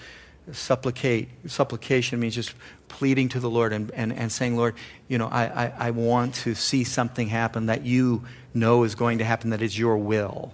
supplicate. 0.54 1.30
Supplication 1.48 2.20
means 2.20 2.36
just 2.36 2.54
pleading 2.88 3.30
to 3.30 3.40
the 3.40 3.50
Lord 3.50 3.74
and, 3.74 3.92
and, 3.92 4.14
and 4.14 4.32
saying, 4.32 4.58
Lord, 4.58 4.76
you 5.08 5.18
know, 5.18 5.28
I, 5.28 5.66
I, 5.66 5.74
I 5.78 5.92
want 5.92 6.36
to 6.36 6.56
see 6.56 6.84
something 6.84 7.28
happen 7.28 7.68
that 7.68 7.86
you 7.86 8.24
know 8.54 8.84
is 8.84 8.96
going 8.96 9.20
to 9.20 9.26
happen, 9.26 9.52
that 9.52 9.62
is 9.62 9.78
your 9.78 9.98
will. 9.98 10.54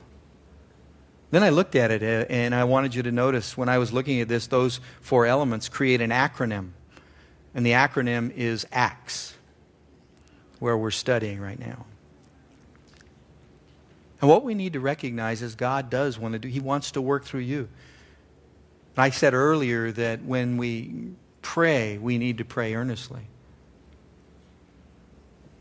Then 1.32 1.44
I 1.44 1.50
looked 1.50 1.76
at 1.76 1.92
it 1.92 2.04
uh, 2.04 2.32
and 2.32 2.54
I 2.54 2.64
wanted 2.64 2.96
you 2.96 3.04
to 3.04 3.12
notice 3.12 3.58
when 3.58 3.68
I 3.68 3.78
was 3.78 3.92
looking 3.92 4.22
at 4.22 4.28
this, 4.28 4.48
those 4.48 4.80
four 5.02 5.26
elements 5.26 5.70
create 5.70 6.02
an 6.02 6.12
acronym. 6.12 6.72
And 7.54 7.66
the 7.66 7.72
acronym 7.72 8.32
is 8.36 8.66
ACTS, 8.72 9.34
where 10.60 10.78
we're 10.78 10.92
studying 10.92 11.40
right 11.40 11.60
now. 11.60 11.86
And 14.22 14.30
what 14.30 14.44
we 14.44 14.54
need 14.54 14.74
to 14.74 14.80
recognize 14.80 15.42
is 15.42 15.56
God 15.56 15.90
does 15.90 16.20
want 16.20 16.34
to 16.34 16.40
do, 16.40 16.48
He 16.48 16.60
wants 16.60 16.92
to 16.92 17.02
work 17.02 17.26
through 17.26 17.42
you. 17.42 17.70
I 18.98 19.10
said 19.10 19.34
earlier 19.34 19.92
that 19.92 20.24
when 20.24 20.58
we 20.58 21.12
pray, 21.42 21.98
we 21.98 22.18
need 22.18 22.38
to 22.38 22.46
pray 22.46 22.76
earnestly. 22.76 23.22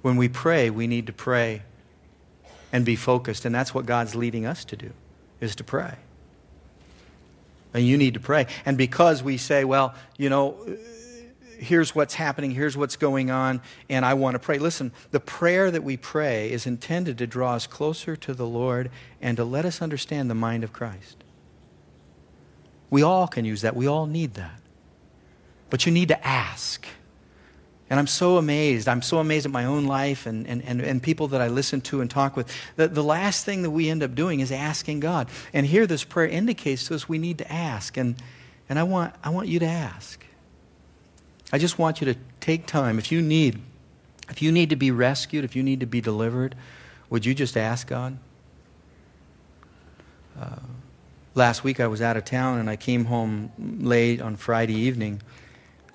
When 0.03 0.17
we 0.17 0.29
pray, 0.29 0.71
we 0.71 0.87
need 0.87 1.07
to 1.07 1.13
pray 1.13 1.63
and 2.73 2.85
be 2.85 2.97
focused, 2.97 3.45
and 3.45 3.55
that's 3.55 3.75
what 3.75 3.87
God's 3.87 4.15
leading 4.15 4.47
us 4.47 4.65
to 4.67 4.77
do 4.77 4.91
is 5.41 5.57
to 5.57 5.65
pray. 5.65 5.97
And 7.73 7.85
you 7.85 7.97
need 7.97 8.15
to 8.15 8.21
pray. 8.21 8.47
And 8.65 8.79
because 8.79 9.23
we 9.23 9.37
say, 9.37 9.65
well, 9.65 9.95
you 10.17 10.29
know, 10.29 10.57
here's 11.59 11.95
what's 11.95 12.15
happening, 12.15 12.53
here's 12.53 12.77
what's 12.77 12.97
going 12.97 13.31
on, 13.31 13.61
and 13.89 14.05
I 14.05 14.15
want 14.15 14.35
to 14.35 14.39
pray. 14.39 14.59
Listen, 14.59 14.93
the 15.11 15.21
prayer 15.21 15.71
that 15.71 15.83
we 15.83 15.97
pray 15.97 16.53
is 16.53 16.67
intended 16.67 17.19
to 17.19 17.27
draw 17.27 17.55
us 17.55 17.67
closer 17.67 18.15
to 18.17 18.35
the 18.35 18.47
Lord 18.47 18.91
and 19.21 19.37
to 19.37 19.45
let 19.45 19.65
us 19.65 19.83
understand 19.83 20.31
the 20.31 20.35
mind 20.35 20.63
of 20.63 20.73
Christ. 20.73 21.24
We 22.95 23.03
all 23.03 23.27
can 23.27 23.45
use 23.45 23.63
that. 23.63 23.75
We 23.75 23.89
all 23.89 24.07
need 24.07 24.35
that. 24.35 24.61
But 25.69 25.85
you 25.85 25.91
need 25.91 26.07
to 26.11 26.25
ask. 26.25 26.87
And 27.91 27.99
I'm 27.99 28.07
so 28.07 28.37
amazed. 28.37 28.87
I'm 28.87 29.03
so 29.03 29.19
amazed 29.19 29.47
at 29.47 29.51
my 29.51 29.65
own 29.65 29.87
life 29.87 30.27
and, 30.27 30.47
and, 30.47 30.63
and, 30.63 30.81
and 30.81 31.03
people 31.03 31.27
that 31.29 31.41
I 31.41 31.49
listen 31.49 31.81
to 31.81 32.03
and 32.03 32.09
talk 32.09 32.37
with. 32.37 32.49
The, 32.77 32.87
the 32.87 33.03
last 33.03 33.45
thing 33.45 33.63
that 33.63 33.71
we 33.71 33.91
end 33.91 34.05
up 34.05 34.15
doing 34.15 34.39
is 34.39 34.53
asking 34.53 35.01
God. 35.01 35.27
And 35.53 35.67
here 35.67 35.89
this 35.89 36.05
prayer 36.05 36.29
indicates 36.29 36.87
to 36.87 36.95
us 36.95 37.09
we 37.09 37.19
need 37.19 37.39
to 37.39 37.53
ask. 37.53 37.97
And, 37.97 38.15
and 38.69 38.79
I, 38.79 38.85
want, 38.85 39.13
I 39.25 39.31
want 39.31 39.49
you 39.49 39.59
to 39.59 39.67
ask. 39.67 40.25
I 41.53 41.59
just 41.59 41.81
want 41.81 42.01
you 42.01 42.05
to 42.13 42.21
take 42.39 42.65
time. 42.65 43.01
If 43.01 43.11
you 43.11 43.21
need, 43.21 43.61
if 44.29 44.41
you 44.41 44.53
need 44.53 44.71
to 44.71 44.77
be 44.77 44.93
rescued, 44.93 45.45
if 45.45 45.57
you 45.57 45.65
need 45.65 45.81
to 45.81 45.87
be 45.87 46.01
delivered, 46.01 46.55
would 47.11 47.27
you 47.27 47.35
just 47.35 47.57
ask 47.57 47.89
God? 47.89 48.19
Uh, 50.41 50.59
last 51.35 51.65
week 51.65 51.81
I 51.81 51.87
was 51.87 52.01
out 52.01 52.17
of 52.17 52.25
town 52.25 52.59
and 52.59 52.71
I 52.71 52.77
came 52.77 53.05
home 53.05 53.51
late 53.59 54.21
on 54.21 54.37
Friday 54.37 54.75
evening. 54.75 55.23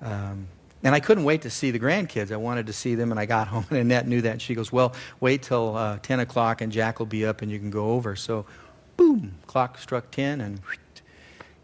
Um, 0.02 0.48
and 0.82 0.94
I 0.94 1.00
couldn't 1.00 1.24
wait 1.24 1.42
to 1.42 1.50
see 1.50 1.70
the 1.70 1.78
grandkids. 1.78 2.32
I 2.32 2.36
wanted 2.36 2.66
to 2.68 2.72
see 2.72 2.94
them, 2.94 3.10
and 3.10 3.20
I 3.20 3.26
got 3.26 3.48
home, 3.48 3.66
and 3.70 3.78
Annette 3.78 4.06
knew 4.06 4.22
that. 4.22 4.32
And 4.32 4.42
she 4.42 4.54
goes, 4.54 4.72
Well, 4.72 4.94
wait 5.20 5.42
till 5.42 5.76
uh, 5.76 5.98
10 6.02 6.20
o'clock, 6.20 6.60
and 6.60 6.72
Jack 6.72 6.98
will 6.98 7.06
be 7.06 7.26
up, 7.26 7.42
and 7.42 7.50
you 7.50 7.58
can 7.58 7.70
go 7.70 7.90
over. 7.90 8.16
So, 8.16 8.46
boom, 8.96 9.34
clock 9.46 9.78
struck 9.78 10.10
10, 10.10 10.40
and 10.40 10.60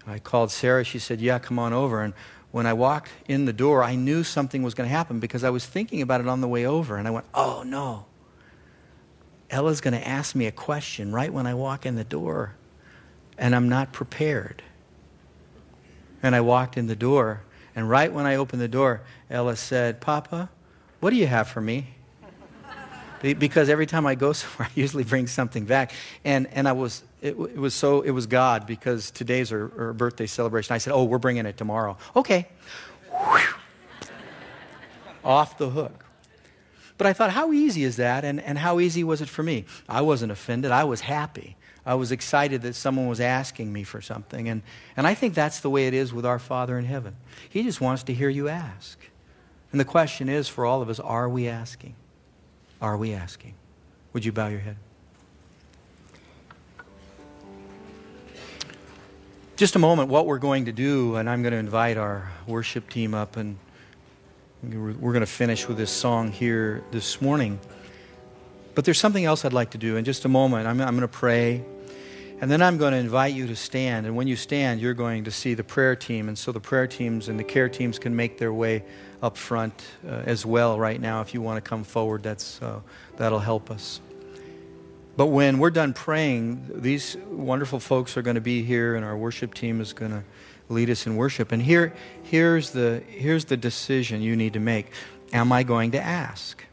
I 0.06 0.18
called 0.18 0.50
Sarah. 0.50 0.84
She 0.84 0.98
said, 0.98 1.20
Yeah, 1.20 1.38
come 1.38 1.58
on 1.58 1.72
over. 1.72 2.02
And 2.02 2.12
when 2.50 2.66
I 2.66 2.74
walked 2.74 3.10
in 3.26 3.46
the 3.46 3.52
door, 3.52 3.82
I 3.82 3.94
knew 3.94 4.22
something 4.22 4.62
was 4.62 4.74
going 4.74 4.88
to 4.88 4.94
happen 4.94 5.18
because 5.18 5.44
I 5.44 5.50
was 5.50 5.64
thinking 5.64 6.02
about 6.02 6.20
it 6.20 6.28
on 6.28 6.40
the 6.40 6.48
way 6.48 6.66
over. 6.66 6.96
And 6.96 7.08
I 7.08 7.10
went, 7.10 7.26
Oh, 7.34 7.62
no. 7.64 8.06
Ella's 9.48 9.80
going 9.80 9.94
to 9.94 10.06
ask 10.06 10.34
me 10.34 10.46
a 10.46 10.52
question 10.52 11.12
right 11.12 11.32
when 11.32 11.46
I 11.46 11.54
walk 11.54 11.86
in 11.86 11.94
the 11.94 12.04
door, 12.04 12.56
and 13.38 13.54
I'm 13.54 13.68
not 13.68 13.92
prepared. 13.92 14.62
And 16.22 16.34
I 16.34 16.40
walked 16.40 16.76
in 16.76 16.86
the 16.86 16.96
door 16.96 17.42
and 17.76 17.88
right 17.90 18.10
when 18.10 18.24
I 18.24 18.36
opened 18.36 18.62
the 18.62 18.68
door, 18.68 19.02
Ella 19.28 19.54
said, 19.54 20.00
Papa, 20.00 20.48
what 21.00 21.10
do 21.10 21.16
you 21.16 21.26
have 21.26 21.46
for 21.46 21.60
me? 21.60 21.88
because 23.22 23.68
every 23.68 23.86
time 23.86 24.06
I 24.06 24.14
go 24.14 24.32
somewhere, 24.32 24.68
I 24.68 24.80
usually 24.80 25.04
bring 25.04 25.26
something 25.26 25.64
back. 25.66 25.92
And, 26.24 26.46
and 26.52 26.66
I 26.66 26.72
was, 26.72 27.02
it, 27.20 27.30
it 27.30 27.58
was 27.58 27.74
so, 27.74 28.00
it 28.00 28.12
was 28.12 28.26
God 28.26 28.66
because 28.66 29.10
today's 29.10 29.50
her, 29.50 29.68
her 29.68 29.92
birthday 29.92 30.26
celebration. 30.26 30.74
I 30.74 30.78
said, 30.78 30.92
oh, 30.92 31.04
we're 31.04 31.18
bringing 31.18 31.44
it 31.44 31.56
tomorrow. 31.56 31.98
Okay. 32.14 32.48
Off 35.24 35.58
the 35.58 35.68
hook. 35.68 36.04
But 36.98 37.08
I 37.08 37.12
thought, 37.12 37.30
how 37.30 37.52
easy 37.52 37.84
is 37.84 37.96
that? 37.96 38.24
And, 38.24 38.40
and 38.40 38.56
how 38.56 38.80
easy 38.80 39.04
was 39.04 39.20
it 39.20 39.28
for 39.28 39.42
me? 39.42 39.66
I 39.86 40.00
wasn't 40.00 40.32
offended. 40.32 40.70
I 40.70 40.84
was 40.84 41.02
happy. 41.02 41.56
I 41.86 41.94
was 41.94 42.10
excited 42.10 42.62
that 42.62 42.74
someone 42.74 43.06
was 43.06 43.20
asking 43.20 43.72
me 43.72 43.84
for 43.84 44.00
something. 44.00 44.48
And, 44.48 44.62
and 44.96 45.06
I 45.06 45.14
think 45.14 45.34
that's 45.34 45.60
the 45.60 45.70
way 45.70 45.86
it 45.86 45.94
is 45.94 46.12
with 46.12 46.26
our 46.26 46.40
Father 46.40 46.76
in 46.78 46.84
heaven. 46.84 47.16
He 47.48 47.62
just 47.62 47.80
wants 47.80 48.02
to 48.04 48.12
hear 48.12 48.28
you 48.28 48.48
ask. 48.48 48.98
And 49.70 49.80
the 49.80 49.84
question 49.84 50.28
is 50.28 50.48
for 50.48 50.66
all 50.66 50.82
of 50.82 50.90
us 50.90 50.98
are 50.98 51.28
we 51.28 51.46
asking? 51.46 51.94
Are 52.82 52.96
we 52.96 53.14
asking? 53.14 53.54
Would 54.12 54.24
you 54.24 54.32
bow 54.32 54.48
your 54.48 54.58
head? 54.58 54.76
Just 59.54 59.76
a 59.76 59.78
moment, 59.78 60.10
what 60.10 60.26
we're 60.26 60.38
going 60.38 60.66
to 60.66 60.72
do, 60.72 61.16
and 61.16 61.30
I'm 61.30 61.42
going 61.42 61.52
to 61.52 61.58
invite 61.58 61.96
our 61.96 62.30
worship 62.46 62.90
team 62.90 63.14
up, 63.14 63.36
and 63.36 63.56
we're 64.62 65.12
going 65.12 65.20
to 65.20 65.26
finish 65.26 65.66
with 65.68 65.78
this 65.78 65.90
song 65.90 66.32
here 66.32 66.82
this 66.90 67.22
morning. 67.22 67.58
But 68.74 68.84
there's 68.84 68.98
something 68.98 69.24
else 69.24 69.44
I'd 69.44 69.54
like 69.54 69.70
to 69.70 69.78
do. 69.78 69.96
In 69.96 70.04
just 70.04 70.26
a 70.26 70.28
moment, 70.28 70.66
I'm, 70.66 70.80
I'm 70.80 70.96
going 70.96 71.00
to 71.00 71.08
pray. 71.08 71.64
And 72.38 72.50
then 72.50 72.60
I'm 72.60 72.76
going 72.76 72.92
to 72.92 72.98
invite 72.98 73.32
you 73.32 73.46
to 73.46 73.56
stand. 73.56 74.04
And 74.04 74.14
when 74.14 74.28
you 74.28 74.36
stand, 74.36 74.80
you're 74.80 74.92
going 74.94 75.24
to 75.24 75.30
see 75.30 75.54
the 75.54 75.64
prayer 75.64 75.96
team. 75.96 76.28
And 76.28 76.36
so 76.36 76.52
the 76.52 76.60
prayer 76.60 76.86
teams 76.86 77.28
and 77.28 77.38
the 77.38 77.44
care 77.44 77.68
teams 77.70 77.98
can 77.98 78.14
make 78.14 78.36
their 78.36 78.52
way 78.52 78.84
up 79.22 79.38
front 79.38 79.86
uh, 80.06 80.22
as 80.26 80.44
well 80.44 80.78
right 80.78 81.00
now. 81.00 81.22
If 81.22 81.32
you 81.32 81.40
want 81.40 81.56
to 81.62 81.66
come 81.66 81.82
forward, 81.82 82.22
that's, 82.22 82.60
uh, 82.60 82.80
that'll 83.16 83.38
help 83.38 83.70
us. 83.70 84.00
But 85.16 85.26
when 85.28 85.58
we're 85.58 85.70
done 85.70 85.94
praying, 85.94 86.62
these 86.74 87.16
wonderful 87.30 87.80
folks 87.80 88.18
are 88.18 88.22
going 88.22 88.34
to 88.34 88.42
be 88.42 88.62
here, 88.62 88.96
and 88.96 89.04
our 89.04 89.16
worship 89.16 89.54
team 89.54 89.80
is 89.80 89.94
going 89.94 90.10
to 90.10 90.22
lead 90.68 90.90
us 90.90 91.06
in 91.06 91.16
worship. 91.16 91.52
And 91.52 91.62
here, 91.62 91.94
here's, 92.22 92.70
the, 92.70 93.02
here's 93.08 93.46
the 93.46 93.56
decision 93.56 94.20
you 94.20 94.36
need 94.36 94.52
to 94.52 94.60
make 94.60 94.92
Am 95.32 95.50
I 95.50 95.64
going 95.64 95.90
to 95.92 96.00
ask? 96.00 96.64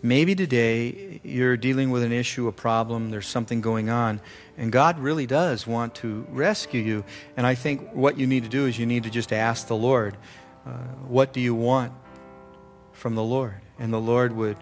Maybe 0.00 0.36
today 0.36 1.20
you're 1.24 1.56
dealing 1.56 1.90
with 1.90 2.04
an 2.04 2.12
issue, 2.12 2.46
a 2.46 2.52
problem, 2.52 3.10
there's 3.10 3.26
something 3.26 3.60
going 3.60 3.90
on, 3.90 4.20
and 4.58 4.72
God 4.72 4.98
really 4.98 5.26
does 5.26 5.66
want 5.66 5.94
to 5.96 6.26
rescue 6.30 6.82
you. 6.82 7.04
And 7.36 7.46
I 7.46 7.54
think 7.54 7.92
what 7.92 8.18
you 8.18 8.26
need 8.26 8.42
to 8.42 8.48
do 8.48 8.66
is 8.66 8.76
you 8.76 8.86
need 8.86 9.04
to 9.04 9.10
just 9.10 9.32
ask 9.32 9.68
the 9.68 9.76
Lord, 9.76 10.16
uh, 10.66 10.70
What 11.06 11.32
do 11.32 11.40
you 11.40 11.54
want 11.54 11.92
from 12.92 13.14
the 13.14 13.22
Lord? 13.22 13.54
And 13.78 13.92
the 13.92 14.00
Lord 14.00 14.32
would, 14.32 14.56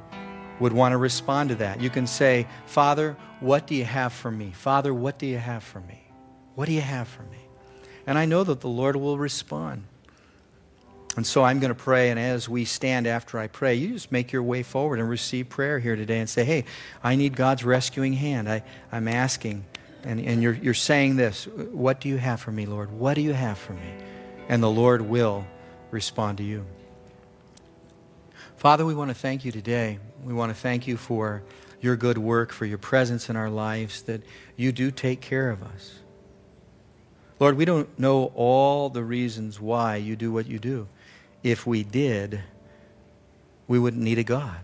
would 0.61 0.75
want 0.75 0.93
to 0.93 0.99
respond 0.99 1.49
to 1.49 1.55
that. 1.57 1.81
You 1.81 1.89
can 1.89 2.07
say, 2.07 2.47
Father, 2.67 3.17
what 3.41 3.67
do 3.67 3.75
you 3.75 3.85
have 3.85 4.13
for 4.13 4.31
me? 4.31 4.53
Father, 4.53 4.93
what 4.93 5.19
do 5.19 5.27
you 5.27 5.39
have 5.39 5.65
for 5.65 5.81
me? 5.81 6.03
What 6.55 6.67
do 6.67 6.73
you 6.73 6.83
have 6.83 7.09
for 7.09 7.23
me? 7.23 7.39
And 8.07 8.19
I 8.19 8.27
know 8.27 8.45
that 8.45 8.61
the 8.61 8.69
Lord 8.69 8.97
will 8.97 9.17
respond. 9.17 9.85
And 11.17 11.27
so 11.27 11.43
I'm 11.43 11.59
going 11.59 11.71
to 11.71 11.75
pray, 11.75 12.11
and 12.11 12.21
as 12.21 12.47
we 12.47 12.67
stand 12.67 13.07
after 13.07 13.39
I 13.39 13.47
pray, 13.47 13.75
you 13.77 13.89
just 13.89 14.13
make 14.13 14.33
your 14.33 14.43
way 14.43 14.63
forward 14.63 14.99
and 14.99 15.09
receive 15.09 15.49
prayer 15.49 15.79
here 15.79 15.97
today 15.97 16.19
and 16.19 16.29
say, 16.29 16.45
Hey, 16.45 16.67
I 17.03 17.17
need 17.17 17.35
God's 17.35 17.65
rescuing 17.65 18.13
hand. 18.13 18.51
I, 18.51 18.63
I'm 18.93 19.09
asking. 19.09 19.65
And, 20.07 20.21
and 20.21 20.43
you're, 20.43 20.55
you're 20.55 20.73
saying 20.73 21.17
this 21.17 21.47
What 21.47 22.01
do 22.01 22.09
you 22.09 22.17
have 22.17 22.41
for 22.41 22.53
me, 22.53 22.65
Lord? 22.65 22.91
What 22.93 23.15
do 23.15 23.21
you 23.21 23.33
have 23.33 23.59
for 23.59 23.75
me? 23.75 23.93
And 24.49 24.63
the 24.63 24.71
Lord 24.71 25.03
will 25.03 25.45
respond 25.91 26.39
to 26.39 26.45
you. 26.45 26.65
Father, 28.57 28.87
we 28.87 28.95
want 28.95 29.11
to 29.11 29.15
thank 29.15 29.45
you 29.45 29.53
today. 29.53 29.99
We 30.25 30.33
want 30.33 30.51
to 30.51 30.55
thank 30.59 30.87
you 30.87 30.97
for 30.97 31.43
your 31.81 31.97
good 31.97 32.17
work, 32.17 32.53
for 32.53 32.65
your 32.65 32.79
presence 32.79 33.29
in 33.29 33.37
our 33.37 33.51
lives, 33.51 34.03
that 34.03 34.23
you 34.57 34.73
do 34.73 34.91
take 34.91 35.21
care 35.21 35.51
of 35.51 35.63
us. 35.63 35.99
Lord, 37.39 37.57
we 37.57 37.67
don't 37.67 37.99
know 37.99 38.33
all 38.35 38.89
the 38.89 39.05
reasons 39.05 39.61
why 39.61 39.97
you 39.97 40.17
do 40.17 40.33
what 40.33 40.47
you 40.47 40.59
do 40.59 40.89
if 41.43 41.67
we 41.67 41.85
did, 41.85 42.43
we 43.69 43.79
wouldn't 43.79 44.03
need 44.03 44.19
a 44.19 44.25
God. 44.25 44.61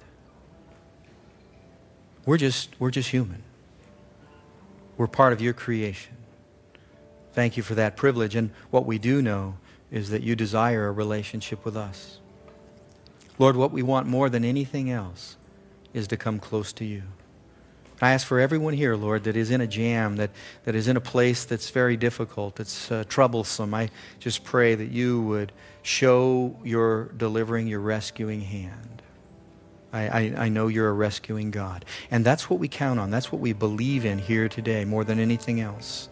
We're 2.25 2.39
just, 2.39 2.71
we're 2.79 2.91
just 2.91 3.11
human. 3.11 3.43
We're 5.03 5.09
part 5.09 5.33
of 5.33 5.41
your 5.41 5.53
creation. 5.53 6.15
Thank 7.33 7.57
you 7.57 7.65
for 7.65 7.75
that 7.75 7.97
privilege. 7.97 8.37
And 8.37 8.51
what 8.71 8.87
we 8.87 9.01
do 9.01 9.21
know 9.21 9.57
is 9.91 10.11
that 10.11 10.23
you 10.23 10.37
desire 10.37 10.87
a 10.87 10.93
relationship 10.93 11.65
with 11.65 11.77
us. 11.77 12.21
Lord, 13.37 13.57
what 13.57 13.73
we 13.73 13.83
want 13.83 14.07
more 14.07 14.31
than 14.31 14.45
anything 14.45 14.93
else 14.93 15.37
is 15.93 16.07
to 16.07 16.17
come 16.17 16.39
close 16.39 16.73
to 16.75 16.85
you. 16.85 17.03
I 18.01 18.13
ask 18.13 18.25
for 18.25 18.39
everyone 18.39 18.75
here, 18.75 18.95
Lord, 18.95 19.25
that 19.25 19.37
is 19.37 19.51
in 19.51 19.61
a 19.61 19.67
jam, 19.67 20.19
that, 20.19 20.31
that 20.63 20.77
is 20.77 20.87
in 20.87 20.97
a 20.97 21.01
place 21.01 21.47
that's 21.47 21.71
very 21.71 21.97
difficult, 21.97 22.55
that's 22.55 22.89
uh, 22.93 23.03
troublesome. 23.09 23.75
I 23.75 23.91
just 24.21 24.45
pray 24.45 24.77
that 24.77 24.93
you 24.93 25.21
would 25.23 25.51
show 25.83 26.57
your 26.63 27.07
delivering, 27.17 27.67
your 27.67 27.81
rescuing 27.81 28.43
hand. 28.43 28.92
I, 29.93 30.09
I, 30.09 30.35
I 30.45 30.49
know 30.49 30.69
you're 30.69 30.89
a 30.89 30.93
rescuing 30.93 31.51
God. 31.51 31.85
And 32.11 32.25
that's 32.25 32.49
what 32.49 32.59
we 32.59 32.69
count 32.69 32.99
on. 32.99 33.11
That's 33.11 33.31
what 33.31 33.41
we 33.41 33.53
believe 33.53 34.05
in 34.05 34.19
here 34.19 34.49
today 34.49 34.85
more 34.85 35.05
than 35.05 35.19
anything 35.19 35.61
else. 35.61 36.09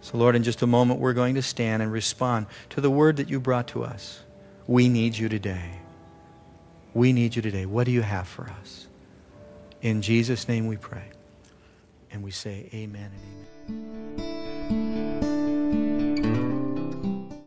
So, 0.00 0.18
Lord, 0.18 0.36
in 0.36 0.42
just 0.42 0.62
a 0.62 0.66
moment, 0.66 1.00
we're 1.00 1.12
going 1.12 1.34
to 1.34 1.42
stand 1.42 1.82
and 1.82 1.90
respond 1.90 2.46
to 2.70 2.80
the 2.80 2.90
word 2.90 3.16
that 3.16 3.28
you 3.28 3.40
brought 3.40 3.68
to 3.68 3.84
us. 3.84 4.20
We 4.66 4.88
need 4.88 5.16
you 5.16 5.28
today. 5.28 5.80
We 6.94 7.12
need 7.12 7.36
you 7.36 7.42
today. 7.42 7.66
What 7.66 7.84
do 7.84 7.92
you 7.92 8.02
have 8.02 8.26
for 8.26 8.48
us? 8.60 8.86
In 9.82 10.02
Jesus' 10.02 10.48
name 10.48 10.66
we 10.66 10.76
pray. 10.76 11.10
And 12.10 12.22
we 12.22 12.30
say 12.30 12.68
amen 12.72 13.10
and 13.68 13.78
amen. 14.16 14.25